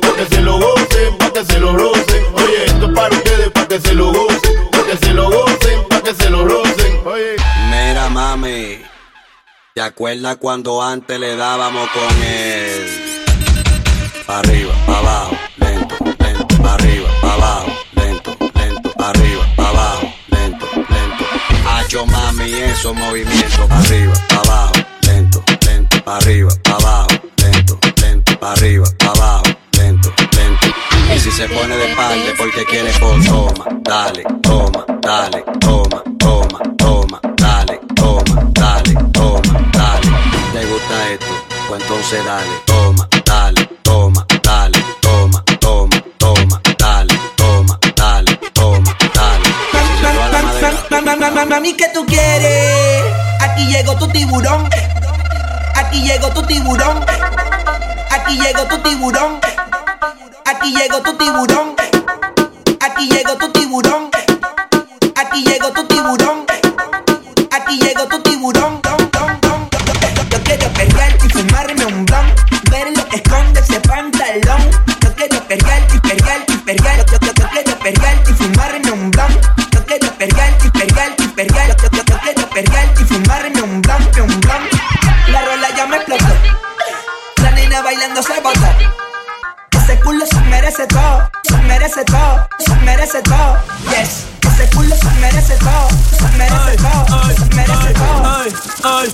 para 0.00 0.16
que 0.16 0.34
se 0.34 0.40
lo 0.40 0.58
gocen, 0.58 1.18
para 1.18 1.32
que 1.32 1.44
se 1.44 1.60
lo 1.60 1.76
rocen. 1.76 2.24
Oye, 2.34 2.64
esto 2.66 2.86
es 2.86 2.92
para 2.92 3.14
ustedes, 3.14 3.50
para 3.50 3.68
que 3.68 3.80
se 3.80 3.94
lo 3.94 4.12
gocen, 4.12 4.70
para 4.70 4.84
que 4.84 4.96
se 4.96 5.14
lo 5.14 5.30
gocen, 5.30 5.88
para 5.88 6.02
que 6.02 6.14
se 6.14 6.30
lo 6.30 6.44
rocen. 6.44 7.00
Oye. 7.06 7.36
Mira, 7.70 8.08
mami. 8.08 8.82
¿Te 9.74 9.80
acuerdas 9.80 10.38
cuando 10.38 10.82
antes 10.82 11.20
le 11.20 11.36
dábamos 11.36 11.88
con 11.90 12.22
él? 12.22 13.22
Pa' 14.26 14.38
arriba, 14.40 14.74
pa' 14.86 14.98
abajo, 14.98 15.36
lento, 15.58 15.94
lento, 16.18 16.62
pa' 16.62 16.74
arriba, 16.74 17.08
pa' 17.20 17.34
abajo, 17.34 17.72
lento, 17.92 18.36
lento, 18.54 18.92
pa' 18.92 19.10
arriba, 19.10 19.46
pa' 19.56 19.68
abajo, 19.68 20.12
lento, 20.28 20.66
lento. 20.74 21.24
Hacho 21.68 22.06
mami, 22.06 22.52
esos 22.52 22.94
movimientos, 22.96 23.66
pa' 23.68 23.78
arriba, 23.78 24.14
pa' 24.28 24.36
abajo, 24.36 24.72
lento, 25.02 25.44
lento, 25.64 26.02
pa' 26.02 26.16
arriba, 26.16 26.50
pa' 26.64 26.72
abajo, 26.72 27.05
arriba, 28.52 28.86
abajo, 29.00 29.44
lento, 29.72 30.12
lento. 30.36 30.66
Y 31.14 31.18
si 31.18 31.30
se 31.30 31.48
pone 31.48 31.76
de 31.76 31.94
parte 31.94 32.34
porque 32.38 32.64
quiere, 32.64 32.90
pues 33.00 33.26
toma, 33.26 33.66
dale, 33.82 34.24
toma, 34.42 34.84
dale, 35.00 35.44
toma, 35.60 36.02
toma, 36.18 36.60
toma, 36.78 37.20
dale, 37.36 37.80
toma, 37.94 38.50
dale, 38.52 38.94
toma, 39.12 39.70
dale. 39.72 40.08
¿Te 40.52 40.66
gusta 40.66 41.08
esto? 41.10 41.26
Pues 41.68 41.82
entonces 41.82 42.24
dale, 42.24 42.50
toma, 42.66 43.08
dale, 43.24 43.68
toma, 43.82 44.26
dale, 44.42 44.84
toma, 45.00 45.44
toma, 45.60 46.02
toma, 46.18 46.60
dale, 46.78 47.18
toma, 47.36 47.78
dale, 47.96 48.38
toma, 48.52 48.96
dale. 49.14 49.46
Mami, 51.48 51.74
¿qué 51.74 51.86
tú 51.92 52.04
quieres? 52.06 53.04
Aquí 53.40 53.66
llegó 53.66 53.96
tu 53.96 54.08
tiburón. 54.08 54.68
Aquí 55.74 56.02
llegó 56.02 56.28
tu 56.30 56.42
tiburón. 56.42 57.04
Aquí 58.10 58.38
llegó 58.38 58.64
tu 58.66 58.78
tiburón. 58.78 59.40
Aquí 60.44 60.72
llegó 60.72 61.00
tu 61.02 61.16
tiburón. 61.16 61.74
Aquí 62.80 63.08
llegó 63.08 63.36
tu 63.36 63.52
tiburón. 63.52 64.10
Aquí 65.14 65.42
llegó 65.44 65.72
tu 65.72 65.86
tiburón. 65.86 66.46
Aquí 67.50 67.78
llegó 67.78 68.06
tu 68.08 68.22
tiburón. 68.22 68.95
Merece 91.96 92.12
todo, 92.12 92.48
se 92.58 92.74
merece 92.84 93.22
todo. 93.22 93.56
Yes, 93.88 94.26
ese 94.42 94.68
culo 94.74 94.94
se 94.94 95.10
merece 95.18 95.56
todo, 95.56 95.88
se 96.10 96.36
merece 96.36 96.76
todo, 96.76 97.22
se 97.32 97.54
merece 97.54 97.94
todo. 97.94 98.22
Ay, 98.24 98.52
ay. 98.84 99.10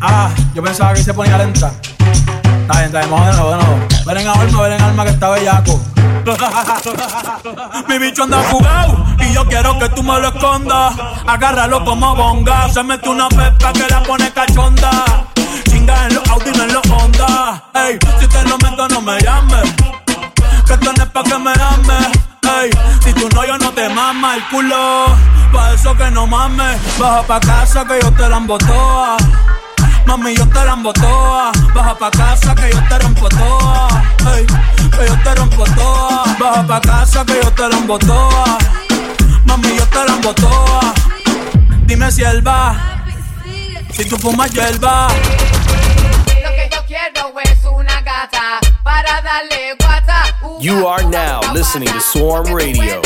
Ah, 0.00 0.30
yo 0.52 0.62
pensaba 0.62 0.94
que 0.94 1.04
se 1.04 1.14
ponía 1.14 1.38
lenta. 1.38 1.72
Está 2.00 2.74
bien, 2.74 2.86
está 2.86 2.98
bien, 2.98 3.10
vamos 3.10 3.26
de 3.26 3.32
nuevo, 3.34 3.50
de 3.50 3.56
nuevo. 3.56 3.88
Ven 4.04 4.16
en 4.18 4.28
alma, 4.28 4.62
ven 4.62 4.72
en 4.72 4.82
alma 4.82 5.04
que 5.04 5.10
está 5.10 5.30
bellaco. 5.30 5.80
Mi 7.88 7.98
bicho 7.98 8.24
anda 8.24 8.42
jugado 8.50 9.04
y 9.20 9.32
yo 9.32 9.44
quiero 9.46 9.78
que 9.78 9.88
tú 9.90 10.02
me 10.02 10.18
lo 10.18 10.28
escondas. 10.28 10.94
Agárralo 11.26 11.84
como 11.84 12.16
bonga. 12.16 12.68
Se 12.68 12.82
mete 12.82 13.08
una 13.08 13.28
pepa 13.28 13.72
que 13.72 13.86
la 13.88 14.02
pone 14.02 14.32
cachonda. 14.32 15.26
Chinga 15.70 16.06
en 16.08 16.14
los 16.16 16.28
Audi, 16.28 16.50
no 16.50 16.64
en 16.64 16.72
los 16.72 16.90
Honda. 16.90 17.64
Ey, 17.74 17.98
si 18.18 18.26
te 18.26 18.42
lo 18.44 18.58
meto, 18.58 18.88
no 18.88 19.00
me 19.00 19.20
llames. 19.20 19.72
Que 20.66 20.74
esto 20.74 20.92
no 20.92 21.02
es 21.02 21.10
pa' 21.10 21.22
que 21.22 21.38
me 21.38 21.52
ames. 21.52 22.22
Si 23.02 23.12
tú 23.14 23.28
no, 23.34 23.44
yo 23.44 23.58
no 23.58 23.72
te 23.72 23.88
mama 23.88 24.36
el 24.36 24.48
culo. 24.48 25.06
Pa' 25.52 25.72
eso 25.72 25.96
que 25.96 26.10
no 26.10 26.26
mames. 26.26 26.78
Baja 26.98 27.22
pa' 27.22 27.40
casa 27.40 27.84
que 27.84 28.00
yo 28.00 28.12
te 28.12 28.28
la 28.28 28.36
embotoa. 28.36 29.16
Mami, 30.06 30.34
yo 30.36 30.46
te 30.48 30.64
la 30.64 30.72
embotoa. 30.74 31.52
Baja 31.74 31.98
pa' 31.98 32.10
casa 32.10 32.54
que 32.54 32.70
yo 32.70 32.80
te 32.88 32.98
rompo 32.98 33.28
toa. 33.28 33.88
Que 34.24 35.06
yo 35.06 35.18
te 35.24 35.34
rompo 35.34 35.64
toa. 35.64 36.24
Baja 36.38 36.66
pa' 36.66 36.80
casa 36.80 37.24
que 37.24 37.40
yo 37.42 37.50
te 37.52 37.68
la 37.68 37.76
embotoa. 37.76 38.58
Mami, 39.44 39.76
yo 39.76 39.86
te 39.86 40.04
la 40.06 40.14
embotoa. 40.14 40.94
Dime 41.86 42.10
si 42.10 42.22
él 42.22 42.46
va. 42.46 43.02
Si 43.92 44.04
tú 44.04 44.16
fumas 44.18 44.50
hierba. 44.52 45.08
Lo 46.42 46.50
que 46.50 46.70
yo 46.72 46.84
quiero 46.86 47.32
es 47.44 47.64
una 47.64 48.00
gata 48.00 48.61
para 48.92 49.22
darle 49.22 49.74
guata. 49.78 50.60
You 50.60 50.86
are 50.86 51.02
now 51.08 51.40
listening 51.54 51.88
to 51.88 52.00
Swarm 52.00 52.54
Radio. 52.54 53.00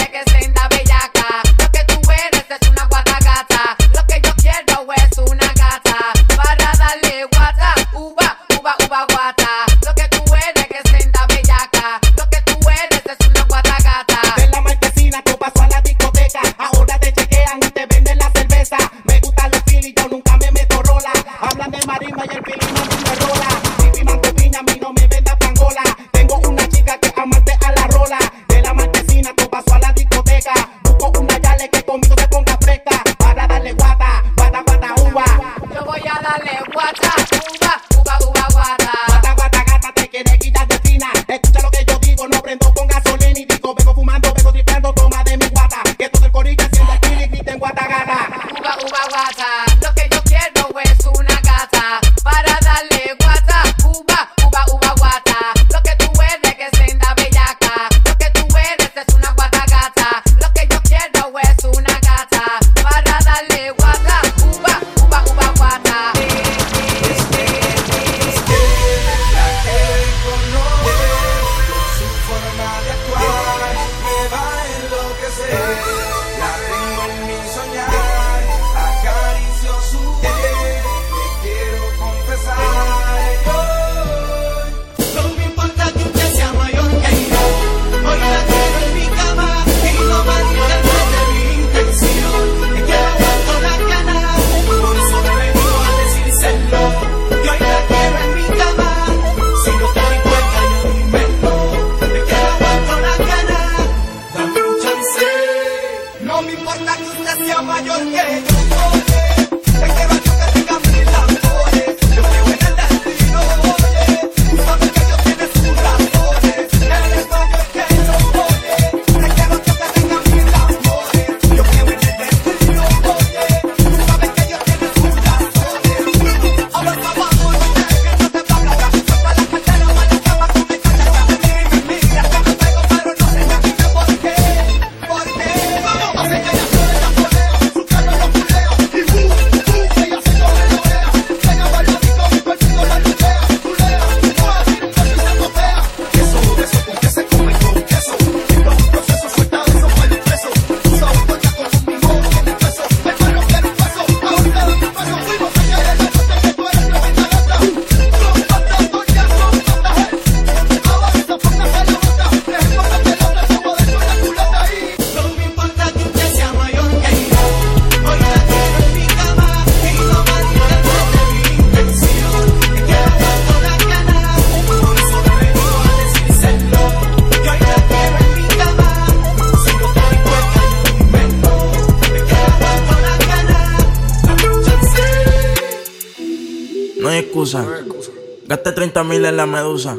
No 187.63 187.73
hay 187.75 187.81
excusa. 187.83 188.11
Gasté 188.47 188.73
30 188.73 189.05
mil 189.05 189.25
en 189.25 189.37
la 189.37 189.47
medusa. 189.47 189.97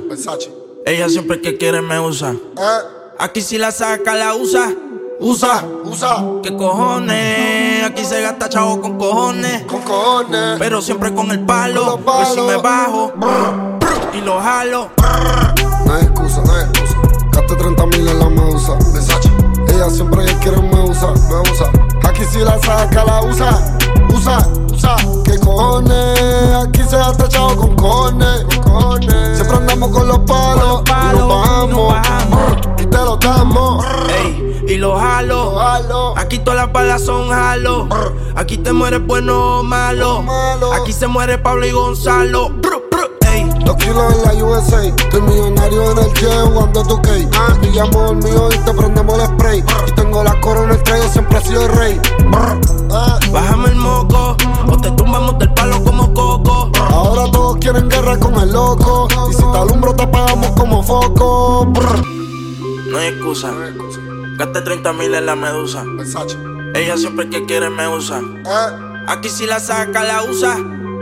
Ella 0.86 1.10
siempre 1.10 1.42
que 1.42 1.58
quiere 1.58 1.82
me 1.82 2.00
usa. 2.00 2.36
Aquí 3.20 3.42
si 3.42 3.58
la 3.58 3.72
saca, 3.72 4.16
la 4.16 4.36
usa. 4.36 4.74
Usa, 5.20 5.66
usa. 5.84 6.24
¿Qué 6.44 6.56
cojones? 6.56 7.84
Aquí 7.84 8.06
se 8.06 8.22
gasta 8.22 8.48
chavo 8.50 8.80
con 8.80 8.98
cojones. 8.98 9.64
Con 9.64 9.82
cojones. 9.82 10.60
Pero 10.60 10.82
siempre 10.82 11.14
con 11.14 11.32
el 11.32 11.44
palo. 11.46 12.00
Pues 12.06 12.30
si 12.30 12.42
me 12.42 12.58
bajo 12.58 13.14
y 14.14 14.22
lo 14.22 14.40
jalo. 14.40 14.90
No 15.86 15.94
hay 15.94 16.04
excusa, 16.04 16.42
no 16.46 16.54
hay 16.54 16.64
excusa. 16.66 16.96
Gasté 17.32 17.56
30 17.56 17.86
mil 17.88 18.08
en 18.08 18.20
la 18.20 18.30
medusa. 18.30 18.78
Ella 19.70 19.90
siempre 19.90 20.26
que 20.26 20.36
quiere 20.38 20.62
me 20.62 20.82
usa, 20.82 21.12
me 21.12 21.52
usa. 21.52 21.72
Aquí 22.08 22.24
si 22.32 22.40
la 22.40 22.60
saca, 22.60 23.04
la 23.04 23.24
usa. 23.24 23.78
Usa, 24.14 24.48
usa. 24.74 24.96
¿Qué 25.24 25.40
cojones? 25.40 26.20
Aquí 26.68 26.82
se 26.84 26.98
gasta 26.98 27.28
chavo 27.28 27.56
con 27.56 27.76
cojones. 27.76 28.44
Con 28.46 28.74
cojones. 28.74 29.38
Siempre 29.38 29.58
andamos 29.58 29.90
con 29.92 30.08
los 30.08 30.20
palos. 30.20 30.84
y 30.86 31.16
nos 31.68 31.88
bajamos. 31.94 32.54
Y 32.80 32.86
te 32.86 32.98
lo 32.98 33.18
damos. 33.18 33.86
Ey, 34.10 34.66
y 34.68 34.78
lo 34.78 34.98
jalo. 34.98 36.18
Aquí 36.18 36.40
todas 36.40 36.62
las 36.62 36.72
balas 36.72 37.02
son 37.04 37.30
jalo. 37.30 37.88
Aquí 38.36 38.58
te 38.58 38.74
mueres 38.74 39.06
bueno 39.06 39.60
o 39.60 39.64
malo. 39.64 40.24
Aquí 40.74 40.94
se 40.94 41.08
muere 41.08 41.38
Pablo 41.38 41.66
y 41.66 41.72
Gonzalo. 41.72 42.52
Dos 43.68 43.76
kilos 43.76 44.14
en 44.14 44.24
la 44.24 44.46
USA. 44.46 44.82
Estoy 44.82 45.22
millonario 45.24 45.92
en 45.92 45.98
el 45.98 46.14
jet 46.14 46.42
jugando 46.46 46.84
tu 46.84 47.02
cake. 47.02 47.28
Pillamos 47.60 48.12
el 48.12 48.18
mío 48.18 48.50
y 48.50 48.58
te 48.60 48.74
prendemos 48.74 49.20
el 49.20 49.26
spray. 49.26 49.64
Y 49.88 49.92
tengo 49.92 50.24
la 50.24 50.40
corona, 50.40 50.74
el 50.74 50.84
traje, 50.84 51.10
siempre 51.10 51.38
he 51.38 51.42
sido 51.42 51.66
el 51.66 51.76
rey. 51.76 52.02
Ah. 52.34 53.20
Bájame 53.30 53.68
el 53.68 53.76
moco. 53.76 54.38
O 54.72 54.78
te 54.78 54.90
tumbamos 54.92 55.38
del 55.40 55.54
palo 55.54 55.84
como 55.84 56.14
coco. 56.14 56.72
Ahora 56.80 57.30
todos 57.30 57.58
quieren 57.58 57.90
guerra 57.90 58.18
con 58.18 58.36
el 58.36 58.54
loco. 58.54 59.10
Y 59.30 59.34
si 59.34 59.44
te 59.52 59.58
alumbro, 59.58 59.94
te 59.94 60.04
apagamos 60.04 60.52
como 60.52 60.82
foco. 60.82 61.70
No 62.90 62.98
hay 62.98 63.08
excusa. 63.08 63.52
Gasté 64.38 64.62
30 64.62 64.94
mil 64.94 65.14
en 65.14 65.26
la 65.26 65.36
medusa. 65.36 65.84
Ella 66.74 66.96
siempre 66.96 67.30
que 67.30 67.46
quiere 67.46 67.70
me 67.70 67.86
usa. 67.90 68.22
Aquí 69.08 69.28
si 69.28 69.46
la 69.46 69.60
saca, 69.60 70.06
la 70.06 70.24
usa. 70.24 70.56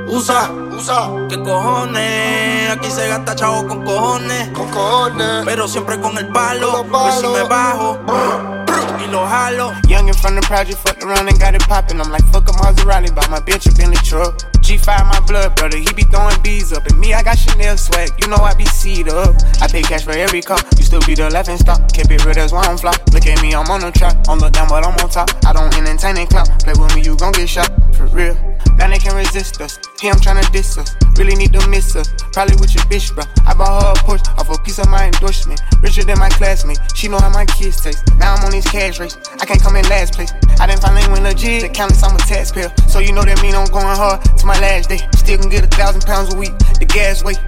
Usa, 0.07 0.51
usa. 0.71 1.09
¿Qué 1.29 1.39
cojones? 1.41 2.69
Aquí 2.71 2.91
se 2.91 3.07
gasta 3.07 3.35
chavo 3.35 3.67
con 3.67 3.83
cojones. 3.83 4.49
Con 4.49 4.69
cojones. 4.69 5.43
Pero 5.45 5.67
siempre 5.67 5.99
con 5.99 6.17
el 6.17 6.27
palo. 6.27 6.85
Pues 6.91 7.15
si 7.15 7.27
me 7.27 7.43
bajo 7.43 7.99
ah. 8.07 8.65
y 9.03 9.11
lo 9.11 9.25
jalo. 9.25 9.73
Young 9.87 10.09
and 10.09 10.17
from 10.17 10.35
the 10.35 10.41
project, 10.41 10.77
fucked 10.77 11.03
around 11.03 11.27
and 11.27 11.39
got 11.39 11.55
it 11.55 11.61
poppin'. 11.67 11.99
I'm 11.99 12.11
like, 12.11 12.23
fuck 12.31 12.47
a 12.49 12.53
Maserati, 12.53 13.13
buy 13.13 13.27
my 13.29 13.39
bitch 13.39 13.67
up 13.67 13.79
in 13.79 13.91
the 13.91 13.97
truck. 14.03 14.37
G5 14.61 15.07
my 15.07 15.19
blood 15.21 15.55
brother, 15.55 15.77
he 15.77 15.91
be 15.93 16.03
throwing 16.03 16.39
bees 16.41 16.71
up. 16.71 16.85
And 16.85 16.99
me, 16.99 17.13
I 17.13 17.23
got 17.23 17.37
Chanel 17.37 17.77
swag, 17.77 18.09
you 18.21 18.27
know 18.27 18.37
I 18.37 18.53
be 18.53 18.65
seed 18.65 19.09
up. 19.09 19.35
I 19.61 19.67
pay 19.67 19.81
cash 19.81 20.03
for 20.03 20.11
every 20.11 20.41
car, 20.41 20.59
you 20.77 20.83
still 20.83 21.01
be 21.07 21.15
the 21.15 21.29
laughing 21.29 21.57
stock. 21.57 21.81
Keep 21.93 22.11
it 22.11 22.25
real, 22.25 22.35
that's 22.35 22.53
why 22.53 22.61
I'm 22.63 22.77
flop. 22.77 22.97
Look 23.11 23.25
at 23.25 23.41
me, 23.41 23.53
I'm 23.53 23.69
on 23.69 23.81
the 23.81 23.91
track. 23.91 24.17
On 24.27 24.39
look 24.39 24.53
down, 24.53 24.69
but 24.69 24.85
I'm 24.85 24.93
on 25.01 25.09
top. 25.09 25.29
I 25.45 25.53
don't 25.53 25.73
entertain 25.75 26.17
and 26.17 26.29
clout. 26.29 26.49
Play 26.63 26.73
with 26.77 26.93
me, 26.95 27.01
you 27.01 27.17
gon' 27.17 27.31
get 27.31 27.49
shot. 27.49 27.71
For 27.95 28.05
real. 28.07 28.35
Now 28.77 28.89
they 28.89 28.99
can 28.99 29.15
resist 29.15 29.61
us. 29.61 29.79
Him 30.01 30.15
tryna 30.15 30.49
diss 30.51 30.75
her. 30.75 30.85
Really 31.17 31.35
need 31.35 31.53
to 31.53 31.67
miss 31.69 31.93
her. 31.93 32.03
Probably 32.33 32.55
with 32.57 32.75
your 32.75 32.83
bitch, 32.85 33.15
bro. 33.15 33.23
I 33.45 33.53
bought 33.53 33.81
her 33.81 33.91
a 33.91 33.93
Porsche 34.03 34.27
off 34.37 34.49
a 34.49 34.61
piece 34.61 34.79
of 34.79 34.89
my 34.89 35.05
endorsement. 35.05 35.61
Richer 35.81 36.03
than 36.03 36.19
my 36.19 36.29
classmate. 36.29 36.79
She 36.95 37.07
know 37.07 37.17
how 37.19 37.29
my 37.29 37.45
kids 37.45 37.81
taste. 37.81 38.03
Now 38.17 38.35
I'm 38.35 38.43
on 38.45 38.51
this 38.51 38.69
cash 38.69 38.99
race. 38.99 39.17
I 39.39 39.45
can't 39.45 39.61
come 39.61 39.75
in 39.75 39.87
last 39.87 40.13
place. 40.13 40.33
I 40.59 40.67
didn't 40.67 40.81
finally 40.81 41.07
win 41.11 41.23
legit. 41.23 41.61
The 41.61 41.69
countless, 41.69 42.03
I'm 42.03 42.15
a 42.15 42.19
taxpayer. 42.19 42.71
So 42.87 42.99
you 42.99 43.13
know 43.13 43.23
that 43.23 43.41
mean 43.41 43.55
I'm 43.55 43.67
going 43.71 43.85
hard 43.85 44.23
to 44.23 44.45
my 44.45 44.59
last 44.59 44.89
day. 44.89 44.99
Still 45.15 45.39
can 45.39 45.49
get 45.49 45.63
a 45.63 45.67
thousand 45.67 46.01
pounds 46.01 46.33
a 46.33 46.37
week. 46.37 46.57
The 46.79 46.85
gas 46.85 47.23
weight. 47.23 47.39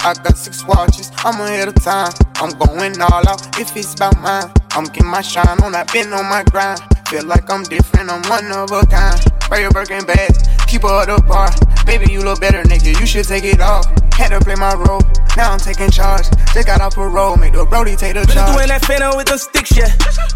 I 0.00 0.14
got 0.14 0.38
six 0.38 0.64
watches, 0.64 1.10
I'm 1.18 1.40
ahead 1.40 1.66
of 1.68 1.74
time. 1.82 2.12
I'm 2.36 2.50
going 2.56 3.00
all 3.02 3.28
out 3.28 3.58
if 3.58 3.76
it's 3.76 3.94
about 3.94 4.16
mine. 4.20 4.44
I'm 4.70 4.84
getting 4.84 5.10
my 5.10 5.22
shine 5.22 5.60
on, 5.60 5.74
I've 5.74 5.92
been 5.92 6.12
on 6.12 6.24
my 6.26 6.44
grind. 6.44 6.80
Feel 7.08 7.24
like 7.24 7.50
I'm 7.50 7.62
different, 7.62 8.10
I'm 8.10 8.20
one 8.28 8.52
of 8.52 8.70
a 8.70 8.84
kind. 8.84 9.18
Spray 9.42 9.62
your 9.62 9.70
Birkin 9.70 10.04
bag, 10.04 10.28
keep 10.66 10.82
her 10.82 11.00
at 11.00 11.08
the 11.08 11.16
bar. 11.24 11.48
Baby, 11.86 12.12
you 12.12 12.20
look 12.20 12.38
better, 12.40 12.62
nigga, 12.68 13.00
you 13.00 13.06
should 13.06 13.24
take 13.24 13.44
it 13.44 13.60
off. 13.60 13.86
Had 14.12 14.36
to 14.36 14.40
play 14.44 14.56
my 14.56 14.74
role, 14.74 15.00
now 15.34 15.52
I'm 15.52 15.58
taking 15.58 15.88
charge. 15.90 16.28
Just 16.52 16.66
got 16.66 16.82
off 16.82 16.96
parole, 16.96 17.36
make 17.36 17.54
the 17.54 17.64
Brody 17.64 17.96
take 17.96 18.12
the 18.12 18.26
Been 18.28 18.36
charge. 18.36 18.52
doing 18.52 18.68
that 18.68 18.84
phantom 18.84 19.16
with 19.16 19.28
them 19.28 19.38
sticks, 19.38 19.72
yeah. 19.72 19.88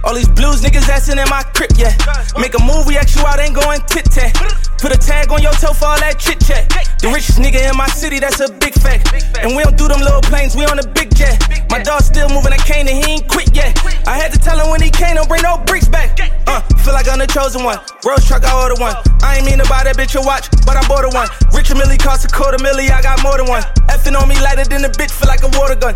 All 0.04 0.14
these 0.14 0.28
blues 0.32 0.62
niggas 0.62 0.88
assin' 0.88 1.18
in 1.18 1.28
my 1.28 1.42
crib, 1.52 1.76
yeah. 1.76 1.92
Make 2.40 2.56
a 2.56 2.62
movie, 2.64 2.96
act 2.96 3.14
you 3.16 3.26
out, 3.26 3.38
ain't 3.38 3.52
going 3.52 3.82
tit 3.84 4.08
tat. 4.08 4.32
Put 4.80 4.96
a 4.96 4.98
tag 4.98 5.30
on 5.30 5.42
your 5.42 5.52
toe 5.60 5.76
for 5.76 5.92
all 5.92 6.00
that 6.00 6.18
chit 6.18 6.40
chat. 6.40 6.72
The 7.04 7.12
richest 7.12 7.38
nigga 7.38 7.60
in 7.68 7.76
my 7.76 7.86
city, 7.86 8.18
that's 8.18 8.40
a 8.40 8.50
big 8.50 8.72
fact. 8.74 9.12
And 9.44 9.54
we 9.54 9.62
don't 9.62 9.76
do 9.76 9.86
them 9.92 10.00
little 10.00 10.22
planes, 10.24 10.56
we 10.56 10.64
on 10.64 10.78
a 10.80 10.86
big 10.88 11.14
jet. 11.14 11.36
My 11.68 11.82
dog 11.84 12.00
still 12.00 12.30
moving, 12.32 12.52
I 12.52 12.58
came 12.58 12.88
and 12.88 12.96
he 12.96 13.20
ain't 13.20 13.28
quit 13.28 13.54
yet. 13.54 13.76
I 14.08 14.16
had 14.16 14.32
to 14.32 14.38
tell 14.40 14.56
him 14.58 14.70
when 14.72 14.80
he 14.80 14.88
came, 14.90 15.20
don't 15.20 15.28
bring 15.28 15.42
no 15.42 15.58
bricks 15.68 15.86
back. 15.86 16.16
Uh, 16.46 16.61
feel 16.82 16.94
like 16.94 17.08
I'm 17.08 17.18
the 17.18 17.26
chosen 17.26 17.64
one. 17.64 17.78
Rose 18.04 18.24
truck, 18.26 18.44
I 18.44 18.52
order 18.54 18.78
one. 18.80 18.94
I 19.22 19.38
ain't 19.38 19.46
mean 19.46 19.58
to 19.58 19.68
buy 19.68 19.84
that 19.84 19.96
bitch 19.96 20.18
a 20.18 20.22
watch, 20.22 20.50
but 20.66 20.76
I 20.76 20.82
bought 20.88 21.06
a 21.06 21.10
one. 21.14 21.28
Richard 21.54 21.78
Mille 21.78 21.96
cost 21.98 22.26
a 22.26 22.30
quarter 22.30 22.58
milli, 22.58 22.90
I 22.90 23.02
got 23.02 23.22
more 23.22 23.36
than 23.38 23.46
one. 23.46 23.62
Effing 23.90 24.18
on 24.18 24.28
me 24.28 24.36
lighter 24.40 24.64
than 24.64 24.84
a 24.84 24.90
bitch, 24.90 25.10
feel 25.10 25.28
like 25.28 25.42
a 25.46 25.50
water 25.58 25.76
gun. 25.76 25.94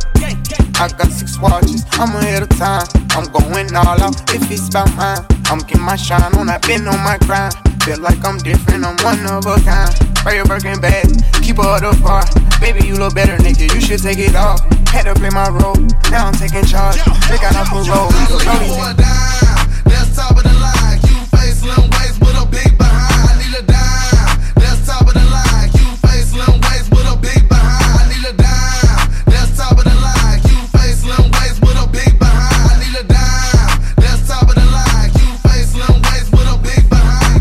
I 0.79 0.89
got 0.93 1.11
six 1.11 1.39
watches, 1.41 1.85
I'm 1.99 2.15
ahead 2.17 2.43
of 2.43 2.51
time. 2.55 2.87
I'm 3.17 3.27
going 3.33 3.75
all 3.75 3.99
out 3.99 4.17
if 4.35 4.51
it's 4.51 4.69
about 4.69 4.93
mine. 4.95 5.25
I'm 5.49 5.59
getting 5.65 5.83
my 5.83 5.97
shine 5.97 6.35
on, 6.37 6.49
I've 6.49 6.63
been 6.63 6.87
on 6.87 7.01
my 7.03 7.19
grind. 7.27 7.55
Feel 7.83 8.01
like 8.01 8.23
I'm 8.25 8.39
different, 8.39 8.85
I'm 8.85 8.97
one 9.03 9.25
of 9.27 9.47
a 9.47 9.57
kind. 9.63 9.91
Spray 10.19 10.37
your 10.37 10.45
Birkin 10.45 10.81
bag, 10.81 11.07
keep 11.43 11.57
her 11.57 11.79
at 11.79 11.87
the 11.87 11.95
bar. 12.03 12.27
Baby, 12.61 12.87
you 12.87 12.97
look 12.97 13.15
better, 13.15 13.37
nigga, 13.39 13.73
you 13.73 13.81
should 13.81 14.03
take 14.03 14.19
it 14.19 14.35
off. 14.35 14.61
Had 14.91 15.05
to 15.05 15.15
play 15.15 15.31
my 15.31 15.49
role, 15.49 15.77
now 16.11 16.27
I'm 16.27 16.35
taking 16.35 16.65
charge. 16.65 16.99
They 17.31 17.39
got 17.39 17.55
off 17.55 17.71
parole. 17.71 18.11
That's 18.11 18.45
top 18.45 18.61
of 18.63 19.66
the 19.91 20.55
line. 20.61 20.99
You 21.09 21.17
face 21.35 21.61
slim 21.61 21.91
waist 21.91 22.21
with 22.21 22.37
a 22.37 22.47
big 22.47 22.79
behind. 22.79 23.31
I 23.31 23.35
need 23.39 23.55
a 23.59 23.63
dime. 23.63 24.39
That's 24.57 24.87
top 24.87 25.07
of 25.07 25.15
the 25.15 25.25
line. 25.25 25.71
You 25.79 25.87
face 26.07 26.31
slim 26.31 26.61
waist 26.61 26.91
with 26.91 27.07
a 27.07 27.17
big 27.17 27.49
behind. 27.49 27.95
I 28.01 28.05
need 28.11 28.27
a 28.27 28.35
dime. 28.35 29.09
That's 29.27 29.57
top 29.57 29.79
of 29.79 29.85
the 29.85 29.95
line. 29.95 30.41
You 30.49 30.59
face 30.75 31.03
slim 31.03 31.31
waist 31.37 31.61
with 31.63 31.79
a 31.79 31.87
big 31.91 32.19
behind. 32.19 32.71
I 32.71 32.75
need 32.83 32.97
a 32.99 33.05
dime. 33.05 33.79
That's 34.03 34.29
top 34.29 34.49
of 34.49 34.55
the 34.55 34.67
line. 34.67 35.11
You 35.21 35.29
face 35.47 35.71
slim 35.75 35.97
waist 36.07 36.31
with 36.33 36.49
a 36.55 36.57
big 36.63 36.83
behind. 36.91 37.41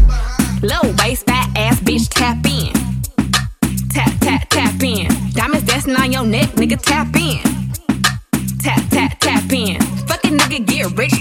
Low 0.64 0.84
waist, 1.02 1.26
fat 1.26 1.50
ass 1.56 1.80
bitch, 1.82 2.08
tap 2.10 2.46
in. 2.46 2.74
Tap, 3.90 4.12
tap, 4.22 4.50
tap 4.50 4.82
in. 4.84 5.08
Diamonds 5.34 5.66
dancing 5.66 5.96
on 5.96 6.12
your 6.12 6.26
neck, 6.26 6.50
nigga, 6.60 6.78
tap 6.82 7.16
in. 7.16 7.42
Tap, 8.60 8.82
tap, 8.90 9.20
tap 9.20 9.52
in. 9.52 9.80
Fucking 10.08 10.38
nigga, 10.38 10.66
get 10.66 10.98
rich, 10.98 11.14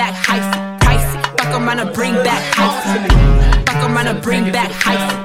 back 0.00 0.14
hyphy. 0.28 0.60
Pricey. 0.80 1.18
Fuck, 1.36 1.52
I'm 1.56 1.66
gonna 1.68 1.92
bring 1.92 2.14
back 2.24 2.42
hyphy. 2.56 3.10
Fuck, 3.66 3.80
I'm 3.84 3.92
gonna 3.92 4.16
bring 4.26 4.44
back 4.50 4.70
hyphy. 4.84 5.16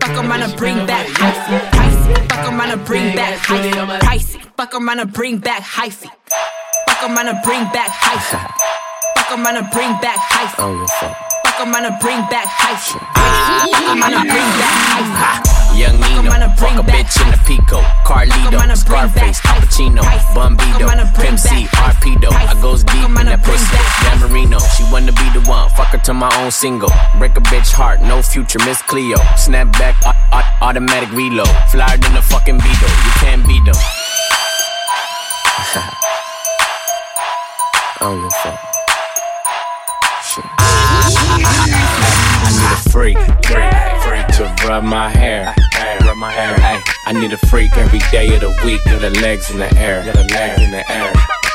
Fuck, 0.00 0.16
I'm 0.20 0.28
gonna 0.28 0.50
bring 0.60 0.78
back 0.86 1.06
hyphy. 1.18 1.58
Pricey. 1.74 2.14
Fuck, 2.30 2.44
I'm 2.46 2.56
gonna 2.56 2.76
bring 2.76 3.16
back 3.16 3.34
hyphy. 3.46 3.72
Pricey. 4.06 4.38
Fuck, 4.56 4.74
I'm 4.74 4.86
gonna 4.86 5.06
bring 5.06 5.38
back 5.38 5.62
hyphy. 5.62 6.10
Fuck, 6.86 7.02
I'm 7.02 7.14
gonna 7.16 7.40
bring 7.46 7.64
back 7.76 7.90
hyphy. 8.04 8.40
Fuck, 9.16 9.30
I'm 9.34 9.42
gonna 9.42 9.68
bring 9.74 9.92
back 10.04 10.18
hyphy. 10.32 10.62
Oh, 10.62 10.86
your. 10.98 11.10
Fuck, 11.44 11.58
I'm 11.62 11.72
gonna 11.72 11.98
bring 12.00 12.20
back 12.30 12.46
hyphy. 12.62 13.00
Fuck, 13.72 13.86
I'm 13.90 13.98
gonna 13.98 14.22
bring 14.32 14.50
back 14.62 14.76
hyphy. 14.90 15.55
Young 15.76 16.00
Nino, 16.00 16.32
fuck 16.56 16.80
a 16.80 16.82
bitch 16.82 17.20
in 17.20 17.30
the 17.30 17.38
Pico, 17.44 17.80
Carlito, 18.08 18.76
Scarface, 18.76 19.40
Al 19.44 19.60
Pacino, 19.60 20.00
Bombito, 20.32 20.88
Pimp 21.20 21.38
C, 21.38 21.66
Arpedo. 21.76 22.32
I 22.32 22.58
goes 22.62 22.82
deep 22.82 23.04
in 23.04 23.14
that 23.26 23.42
pussy, 23.44 23.76
Dan 24.02 24.20
Marino. 24.20 24.58
She 24.58 24.84
wanna 24.90 25.12
be 25.12 25.28
the 25.36 25.44
one, 25.46 25.68
fuck 25.76 25.88
her 25.88 25.98
to 25.98 26.14
my 26.14 26.30
own 26.40 26.50
single. 26.50 26.88
Break 27.18 27.36
a 27.36 27.40
bitch 27.42 27.72
heart, 27.72 28.00
no 28.00 28.22
future, 28.22 28.58
Miss 28.64 28.80
Cleo. 28.82 29.18
Snap 29.36 29.70
back, 29.72 29.96
au- 30.06 30.38
au- 30.38 30.66
automatic 30.66 31.12
reload. 31.12 31.48
Flyer 31.70 31.98
than 31.98 32.16
a 32.16 32.22
fucking 32.22 32.56
Beetle, 32.56 32.88
you 33.04 33.12
can't 33.20 33.46
beat 33.46 33.64
them. 33.64 33.74
oh, 38.00 38.16
your 38.16 38.30
fault. 38.40 38.58
Shit. 40.24 40.44
I 40.58 41.36
need 41.36 41.72
a 41.82 41.85
freak, 42.92 43.18
freak, 43.44 43.74
freak 44.02 44.26
to 44.36 44.54
rub 44.66 44.84
my 44.84 45.08
hair. 45.08 45.54
Rub 46.16 46.20
my 46.20 46.32
hair. 46.32 46.54
Hey, 46.60 46.80
I 47.04 47.12
need 47.12 47.32
a 47.34 47.36
freak 47.36 47.76
every 47.76 47.98
day 48.10 48.34
of 48.34 48.40
the 48.40 48.48
week. 48.64 48.82
Got 48.86 49.02
the 49.02 49.10
legs 49.20 49.50
in 49.50 49.58
the 49.58 49.68
air, 49.76 50.02
got 50.02 50.14
the 50.14 50.24
legs 50.32 50.62
in 50.62 50.70
the 50.70 50.90
air. 50.90 51.12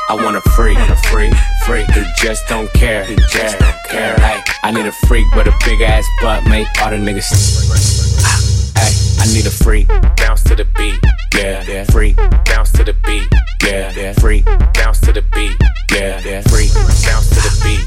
I 0.08 0.14
want 0.14 0.36
a 0.36 0.40
freak, 0.50 0.78
a 0.78 0.96
freak, 1.10 1.34
freak 1.66 1.90
who 1.90 2.04
just 2.16 2.46
don't 2.46 2.72
care, 2.72 3.04
who 3.04 3.16
just 3.28 3.58
don't 3.58 3.74
care. 3.88 4.14
Hey, 4.18 4.40
I 4.62 4.70
need 4.70 4.86
a 4.86 4.92
freak 5.08 5.26
with 5.34 5.48
a 5.48 5.54
big 5.64 5.80
ass 5.80 6.06
butt, 6.20 6.44
make 6.44 6.68
all 6.80 6.90
the 6.90 6.96
niggas. 6.96 7.26
Hey, 8.78 8.92
I 9.22 9.26
need 9.34 9.46
a 9.46 9.50
freak, 9.50 9.88
bounce 10.16 10.44
to 10.44 10.54
the 10.54 10.64
beat, 10.76 10.98
yeah, 11.34 11.64
yeah. 11.66 11.84
Freak, 11.84 12.16
bounce 12.44 12.70
to 12.72 12.84
the 12.84 12.94
beat, 13.04 13.28
yeah, 13.64 13.92
yeah. 13.96 14.12
Freak, 14.14 14.44
bounce 14.74 15.00
to 15.00 15.12
the 15.12 15.22
beat, 15.34 15.56
yeah, 15.92 16.20
yeah. 16.24 16.42
Freak, 16.42 16.72
bounce 16.74 17.28
to 17.30 17.40
the 17.42 17.52
beat. 17.64 17.82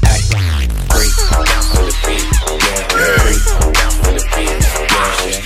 Freak, 0.92 1.16
bounce 1.46 1.72
to 1.72 1.80
the 1.80 1.96
beat, 2.04 2.26
yeah, 2.64 2.84
yeah. 2.92 3.16
Freak, 3.24 3.74
bounce 3.74 3.98
to 3.98 4.12
the 4.12 4.24
beat, 4.36 4.50
yeah, 4.92 5.42
yeah. 5.42 5.45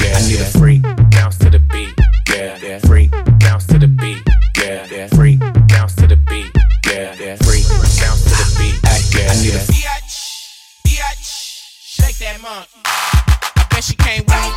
Yeah. 0.00 0.16
I 0.16 0.28
need 0.28 0.40
a 0.40 0.44
freak, 0.44 0.82
bounce 1.10 1.38
to 1.38 1.50
the 1.50 1.58
beat, 1.58 1.94
yeah, 2.28 2.58
yeah. 2.62 2.78
Freak, 2.80 3.10
bounce 3.40 3.66
to 3.66 3.78
the 3.78 3.88
beat, 3.88 4.22
yeah, 4.58 4.86
yeah. 4.90 5.06
Freak, 5.08 5.40
bounce 5.68 5.94
to 5.96 6.06
the 6.06 6.16
beat, 6.16 6.50
yeah, 6.86 7.14
yeah. 7.18 7.36
Freak, 7.36 7.66
bounce 7.68 8.24
to 8.24 8.30
the 8.30 8.46
beat, 8.58 8.78
yeah. 9.14 9.32
I 9.32 9.36
need 9.42 9.54
a 9.54 9.78
Shake 11.80 12.18
that 12.18 12.40
monkey. 12.42 12.68
I 12.84 13.66
bet 13.70 13.84
she 13.84 13.94
can't 13.96 14.26
wait. 14.28 14.47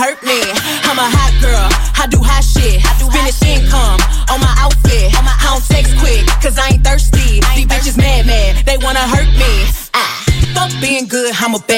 Hurt 0.00 0.22
me. 0.24 0.40
I'm 0.88 0.96
a 0.96 1.08
hot 1.12 1.36
girl, 1.44 1.68
I 2.00 2.08
do 2.08 2.16
hot 2.24 2.40
shit. 2.40 2.80
Finish 2.80 2.96
income 2.96 3.09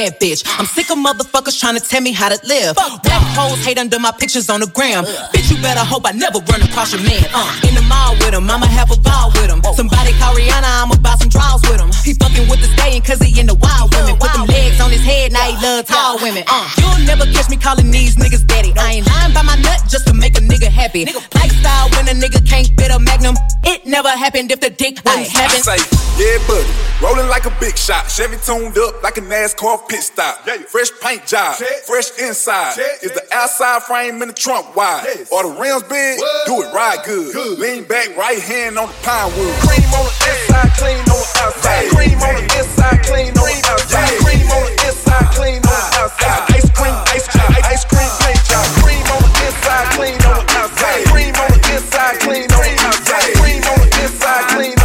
bad 0.03 0.19
bitch. 0.19 0.43
I'm 0.59 0.67
sick 0.67 0.91
of 0.91 0.99
motherfuckers 0.99 1.59
trying 1.59 1.79
to 1.79 1.83
tell 1.83 2.01
me 2.01 2.13
how 2.13 2.29
to 2.29 2.39
live. 2.47 2.75
Black 2.77 3.23
hoes 3.39 3.65
hate 3.65 3.79
under 3.79 3.99
my 3.99 4.11
pictures 4.11 4.51
on 4.51 4.61
the 4.61 4.67
gram. 4.67 5.05
Bitch, 5.31 5.51
you 5.51 5.61
better 5.63 5.85
hope 5.85 6.07
I 6.07 6.13
never 6.13 6.39
run 6.51 6.63
across 6.63 6.93
your 6.93 7.03
man. 7.03 7.23
Uh, 7.33 7.69
in 7.69 7.75
the 7.75 7.83
mall 7.83 8.15
with 8.19 8.35
him, 8.35 8.51
I'ma 8.51 8.67
have 8.67 8.91
a 8.91 8.99
ball 8.99 9.31
with 9.39 9.51
him. 9.51 9.63
Somebody 9.75 10.13
call 10.19 10.35
Rihanna, 10.35 10.83
I'ma 10.83 10.97
buy 10.99 11.15
some 11.21 11.29
draws 11.29 11.63
with 11.63 11.81
him. 11.81 11.91
He 12.03 12.15
fucking 12.15 12.49
with 12.51 12.61
the 12.61 12.69
staying 12.75 13.03
cause 13.03 13.21
he 13.23 13.31
in 13.39 13.47
the 13.47 13.55
wild 13.55 13.95
women. 13.95 14.19
Put 14.19 14.33
them 14.35 14.47
legs 14.47 14.81
on 14.81 14.91
his 14.91 15.05
head, 15.05 15.33
now 15.33 15.47
he 15.47 15.55
love 15.63 15.87
tall 15.87 16.19
women. 16.19 16.43
Uh, 16.47 16.67
you'll 16.79 17.07
never 17.07 17.25
catch 17.31 17.49
me 17.49 17.57
calling 17.57 17.91
these 17.91 18.17
niggas 18.17 18.47
daddy. 18.47 18.73
I 18.77 18.99
ain't 18.99 19.07
lying 19.07 19.35
by 19.35 19.43
my 19.43 19.57
nut 19.57 19.87
just 19.89 20.07
to 20.09 20.15
make 20.15 20.37
a 20.37 20.43
nigga 20.43 20.67
happy. 20.67 21.07
Nigga. 21.07 21.23
Lifestyle 21.35 21.89
when 21.95 22.11
a 22.11 22.15
nigga 22.19 22.43
can't 22.43 22.69
fit 22.79 22.91
a 22.91 22.99
magnum. 22.99 23.37
It 23.65 23.87
never 23.87 24.11
happened 24.11 24.51
if 24.51 24.61
the 24.61 24.71
dick 24.71 24.99
wasn't 25.05 25.31
I 25.37 25.49
say, 25.63 25.79
yeah, 26.19 26.39
buddy. 26.49 26.67
Rolling 27.03 27.29
like 27.29 27.47
a 27.47 27.55
big 27.59 27.77
shot. 27.77 28.11
Chevy 28.11 28.37
tuned 28.45 28.77
up 28.79 29.03
like 29.03 29.19
a 29.19 29.23
NASCAR 29.23 29.89
pit 29.93 30.03
stop. 30.03 30.41
Fresh 30.73 30.91
paint 31.01 31.27
job. 31.27 31.57
Fresh 31.85 32.17
inside. 32.19 32.79
Is 33.03 33.13
the 33.13 33.25
outside 33.33 33.83
frame 33.83 34.23
in 34.23 34.29
the 34.29 34.35
trunk 34.35 34.75
wide? 34.75 35.05
Or 35.31 35.45
the 35.45 35.53
rims 35.61 35.85
big? 35.85 36.17
Do 36.49 36.65
it 36.65 36.73
right 36.73 36.99
good. 37.05 37.59
Lean 37.59 37.85
back, 37.85 38.17
right 38.17 38.41
hand 38.41 38.79
on 38.79 38.89
the 38.89 38.97
pine 39.05 39.29
wood. 39.37 39.53
Cream 39.69 39.85
on 39.93 40.09
the 40.09 40.15
inside, 40.33 40.73
clean 40.81 41.05
on 41.05 41.21
the 41.21 41.29
outside. 41.45 41.85
Cream 41.93 42.19
on 42.25 42.35
the 42.41 42.45
inside, 42.57 43.05
clean 43.05 43.37
on 43.37 43.45
the 43.45 43.61
outside. 43.69 44.17
Cream 44.25 44.49
on 44.49 44.65
the 44.65 44.73
inside, 44.89 45.29
clean 45.37 45.61
on 45.61 45.77
the 45.77 46.01
outside. 46.01 46.41
Ice 46.57 46.71
cream, 46.73 46.97
ice 47.13 47.29
cream, 47.29 47.53
ice 47.69 47.85
cream 47.85 48.13
paint 48.25 48.43
job. 48.49 48.65
Cream 48.81 49.05
on 49.13 49.21
the 49.21 49.33
inside, 49.45 49.87
clean 49.93 50.19
on 50.25 50.41
the 50.41 50.45
outside. 50.57 51.01
Cream 51.13 51.35
on 51.37 51.49
the 51.53 51.61
inside, 51.77 52.17
clean 52.25 52.49
on 52.49 52.65
the 52.65 52.75
outside. 52.89 53.29
Cream 53.37 53.61
on 53.69 53.77
the 53.85 53.91
inside, 54.01 54.45
clean 54.57 54.77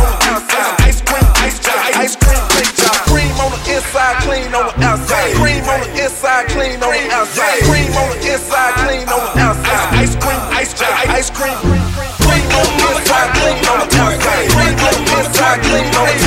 clean 4.28 4.52
on 4.54 4.68
the 4.68 4.84
outside. 4.84 5.32
Cream 5.40 5.64
on 5.64 5.80
the 5.80 6.04
inside, 6.04 6.48
clean 6.52 6.84
on 6.84 6.92
the 6.92 7.08
outside. 7.16 7.64
Cream 7.64 7.92
on 7.96 8.08
the 8.12 8.20
inside, 8.28 8.74
clean 8.84 9.08
on 9.08 9.22
the 9.24 9.40
outside. 9.40 9.88
Ice 10.04 10.16
cream, 10.20 10.42
ice 10.52 10.74
job, 10.76 10.92
ice 11.08 11.30
cream. 11.32 11.58
Cream 12.28 12.48
on 12.60 12.68
the 12.68 12.88
inside, 12.92 13.30
clean 13.40 13.64
on 13.72 13.80
the 13.80 13.98
outside. 14.04 14.46
Cream 14.52 14.76
on 14.88 14.96
the 15.00 15.16
inside, 15.16 15.60
clean 15.64 15.88
on 15.96 16.06
the 16.06 16.27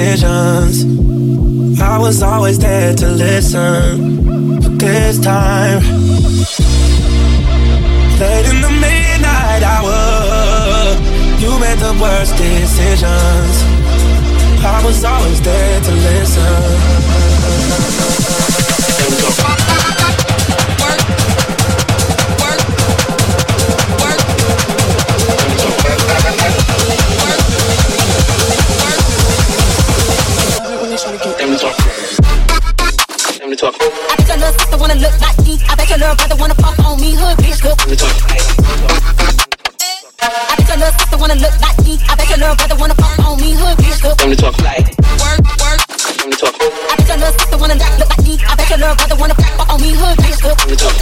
Decisions. 0.00 1.80
I 1.80 1.98
was 1.98 2.22
always 2.22 2.58
there 2.58 2.94
to 2.94 3.08
listen, 3.08 4.58
but 4.60 4.78
this 4.78 5.18
time, 5.18 5.82
late 8.18 8.46
in 8.52 8.60
the 8.62 8.70
midnight 8.86 9.62
hour, 9.62 10.96
you 11.42 11.50
made 11.60 11.78
the 11.78 11.92
worst 12.00 12.34
decisions. 12.36 13.54
I 14.64 14.82
was 14.84 15.04
always 15.04 15.40
there 15.42 15.80
to 15.80 15.92
listen. 15.92 17.89
I 33.62 33.68
bet 34.16 34.24
your 34.24 34.38
little 34.38 34.56
sister 34.56 34.78
wanna 34.78 34.94
look 34.94 35.12
like 35.20 35.36
me. 35.44 35.60
I 35.68 35.76
bet 35.76 35.90
your 35.90 35.98
little 35.98 36.16
brother 36.16 36.36
wanna 36.40 36.54
fuck 36.54 36.78
on 36.80 36.96
me. 36.98 37.12
Hood 37.12 37.36
bitch, 37.44 37.60
good. 37.60 37.76
I 40.16 40.56
bet 40.56 40.64
your 40.64 40.80
little 40.80 40.96
sister 40.96 41.18
wanna 41.20 41.34
look 41.36 41.52
like 41.60 41.76
me. 41.84 42.00
I 42.08 42.16
bet 42.16 42.24
your 42.32 42.38
little 42.40 42.56
brother 42.56 42.76
wanna 42.80 42.94
fuck 42.96 43.18
on 43.20 43.36
me. 43.36 43.52
Hood 43.52 43.76
bitch, 43.76 44.00
good. 44.00 44.16
Time 44.16 44.30
to 44.32 44.36
talk. 44.40 44.56
Work, 44.56 45.44
work. 45.60 45.76
Time 45.92 46.32
to 46.32 46.36
talk. 46.40 46.56
I 46.56 46.96
bet 46.96 47.04
your 47.04 47.20
little 47.20 47.36
sister 47.36 47.58
wanna 47.60 47.76
look 47.76 47.98
look 48.00 48.08
like 48.08 48.24
me. 48.24 48.40
I 48.48 48.56
bet 48.56 48.70
your 48.70 48.78
little 48.80 48.96
brother 48.96 49.16
wanna 49.20 49.36
fuck 49.36 49.68
on 49.68 49.76
me. 49.76 49.92
Hood 49.92 50.16
bitch, 50.24 50.40
good. 50.40 50.56
Time 50.56 50.72
to 50.72 50.76
talk. 50.80 50.96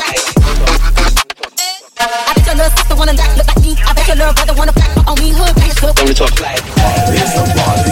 I 1.94 2.34
bet 2.34 2.42
your 2.42 2.59
little 2.59 2.74
sister 2.74 2.96
wanna 2.98 3.14
look 3.14 3.30
look 3.38 3.46
like 3.54 3.62
me. 3.62 3.78
I 3.86 3.92
bet 3.94 4.02
your 4.11 4.18
little 4.18 4.34
brother 4.34 4.54
wanna 4.59 4.74
fuck 4.74 5.06
on 5.06 5.14
me. 5.22 5.30
Hood 5.30 5.54
bitch, 5.62 5.78
good. 5.78 5.94
Time 5.94 6.11
to 6.11 6.14
talk 6.14 6.34
like. 6.42 6.59
It's 7.14 7.88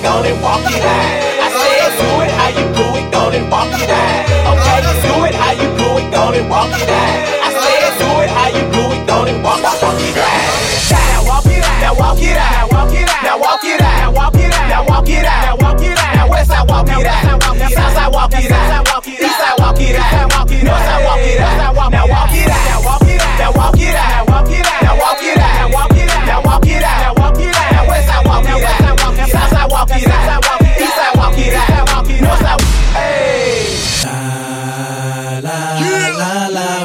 you 0.00 0.06
do 0.06 0.08
it, 0.08 0.08
gon' 0.08 0.24
and 0.24 0.42
walk 0.42 0.64
it 0.64 0.80
out. 0.80 1.20
I 1.40 1.48
said, 1.52 1.92
do 2.00 2.08
it 2.24 2.30
how 2.32 2.48
you 2.48 2.64
do 2.72 2.86
it, 2.96 3.12
gon' 3.12 3.34
and 3.34 3.50
walk 3.50 3.68
it 3.68 3.90
out. 3.90 4.24
Okay, 4.50 4.80
do 5.04 5.24
it 5.24 5.34
how 5.34 5.52
you 5.52 5.68
do 5.76 5.88
it, 6.00 6.10
gon' 6.12 6.34
and 6.34 6.48
walk 6.48 6.72
it 6.72 6.88
out. 6.88 7.20
I 7.40 7.52
said, 7.52 7.98
do 8.00 8.08
it 8.24 8.30
how 8.30 8.48
you 8.48 8.64
do 8.72 8.82
it, 8.96 9.06
gon' 9.06 9.28
and 9.28 9.44
walk, 9.44 9.62
walk, 9.62 9.82
walk 9.82 10.00
it 10.00 10.16
out. 10.16 10.90
Now 10.90 11.22
walk 11.28 11.46
it 11.46 11.62
out, 11.64 11.80
now 11.80 11.94
walk 11.94 12.20
it 12.20 12.36
out, 12.36 12.72
walk 12.72 12.92
it 12.92 13.08
out, 13.08 13.22
now 13.22 13.38
walk 13.38 13.64
it 13.64 13.80
out, 13.80 13.96
now 14.00 14.12
walk 14.12 14.38
it 14.38 14.52
out, 14.52 14.68
now 14.68 14.84
walk 14.88 15.10
it 15.10 15.26
out, 15.26 15.42
now 15.44 15.56
walk 15.60 15.82
it 15.82 15.98
out, 15.98 16.14
now 16.16 16.28
west 16.30 16.48
side 16.48 16.68
walk 16.68 16.88
it 16.88 17.06
out, 17.06 17.40
now 17.40 17.68
south 17.68 17.92
side 17.92 18.12
walk 18.12 18.32
it 18.32 18.50
out, 18.50 19.06
east 19.06 19.36
side 19.36 19.58
walk 19.58 19.80
it 19.80 19.96
out, 19.96 20.40
north 20.64 20.80
side 20.80 21.04
walk 21.04 21.20
it 21.20 21.40
out, 21.40 21.49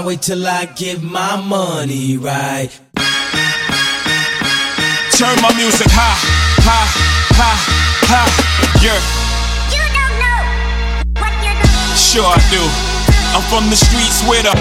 la 0.06 0.08
la, 0.08 0.08
wait 0.08 0.22
till 0.22 0.46
I 0.46 0.66
get 0.66 1.02
my 1.02 1.36
money 1.42 2.18
right. 2.18 2.70
Turn 5.18 5.42
my 5.42 5.54
music 5.56 5.88
high, 5.90 6.20
high, 6.62 6.90
high, 7.34 7.58
high. 8.06 8.30
Yeah. 8.84 9.00
You 9.72 9.84
don't 9.96 10.16
know 10.22 10.42
what 11.22 11.34
you're 11.42 11.58
doing. 11.58 11.96
Sure 11.98 12.28
I 12.28 12.38
do. 12.52 12.62
I'm 13.34 13.42
from 13.50 13.70
the 13.70 13.76
streets 13.76 14.22
with 14.30 14.46
a. 14.46 14.54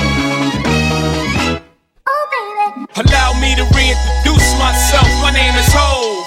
Oh, 2.06 2.86
Allow 2.96 3.38
me 3.40 3.54
to 3.56 3.64
reintroduce 3.74 4.48
myself. 4.58 5.08
My 5.20 5.32
name 5.32 5.54
is 5.56 5.68
Hov. 5.68 6.24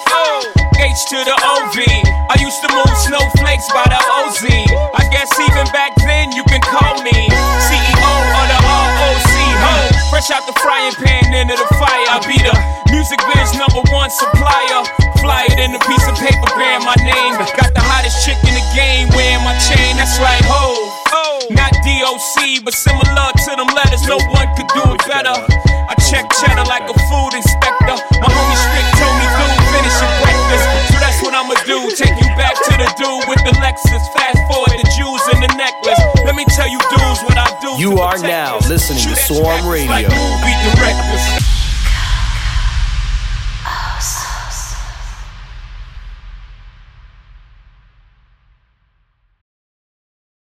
H 0.77 1.09
to 1.09 1.17
the 1.25 1.33
OV. 1.33 1.77
I 2.29 2.37
used 2.37 2.61
to 2.61 2.69
move 2.69 2.93
snowflakes 3.01 3.65
by 3.73 3.85
the 3.89 3.97
OZ. 3.97 4.45
I 4.93 5.09
guess 5.09 5.33
even 5.39 5.65
back 5.73 5.96
fresh 10.27 10.35
out 10.35 10.47
the 10.47 10.59
frying 10.59 10.93
pan 10.99 11.33
into 11.33 11.55
the 11.55 11.67
fire. 11.79 12.07
I 12.11 12.19
be 12.27 12.35
the 12.35 12.51
music 12.91 13.19
biz 13.31 13.55
number 13.55 13.83
one 13.95 14.11
supplier. 14.11 14.83
Fly 15.23 15.47
it 15.47 15.59
in 15.59 15.71
a 15.71 15.81
piece 15.87 16.05
of 16.07 16.15
paper 16.19 16.51
bearing 16.59 16.83
my 16.83 16.95
name. 16.99 17.39
Got 17.55 17.71
the 17.71 17.83
hottest 17.83 18.25
chick 18.27 18.35
in 18.43 18.53
the 18.55 18.65
game 18.75 19.07
wearing 19.15 19.43
my 19.47 19.55
chain. 19.71 19.95
That's 19.95 20.19
right, 20.19 20.43
ho. 20.43 20.75
Not 21.47 21.71
DOC, 21.79 22.65
but 22.67 22.75
similar 22.75 23.31
to 23.31 23.51
them 23.55 23.71
letters. 23.71 24.03
No 24.03 24.19
one 24.35 24.51
could 24.59 24.67
do 24.75 24.83
it 24.91 25.03
better. 25.07 25.31
I 25.87 25.95
check 26.11 26.27
cheddar 26.43 26.67
like 26.67 26.83
a 26.83 26.95
food 27.07 27.31
inspector. 27.31 27.95
My 28.19 28.27
homie 28.27 28.59
Strick 28.59 28.87
told 28.99 29.15
me, 29.15 29.27
dude, 29.31 29.63
finish 29.71 29.95
your 29.95 30.13
breakfast. 30.27 30.65
So 30.91 30.95
that's 30.99 31.19
what 31.23 31.31
I'ma 31.39 31.55
do. 31.63 31.87
Take 31.95 32.19
you 32.19 32.29
back 32.35 32.59
to 32.67 32.73
the 32.75 32.89
dude 32.99 33.23
with 33.31 33.41
the 33.47 33.55
Lexus. 33.63 34.03
Fast 34.11 34.43
forward 34.51 34.75
the 34.75 34.87
jewels 34.99 35.23
and 35.31 35.39
the 35.39 35.51
necklace. 35.55 36.01
Let 36.27 36.35
me 36.35 36.43
tell 36.51 36.67
you, 36.67 36.79
dudes, 36.91 37.23
what. 37.23 37.36
You 37.63 37.97
are 37.99 38.17
now 38.19 38.59
listening 38.59 39.15
to 39.15 39.15
Swarm 39.15 39.67
Radio. 39.67 40.09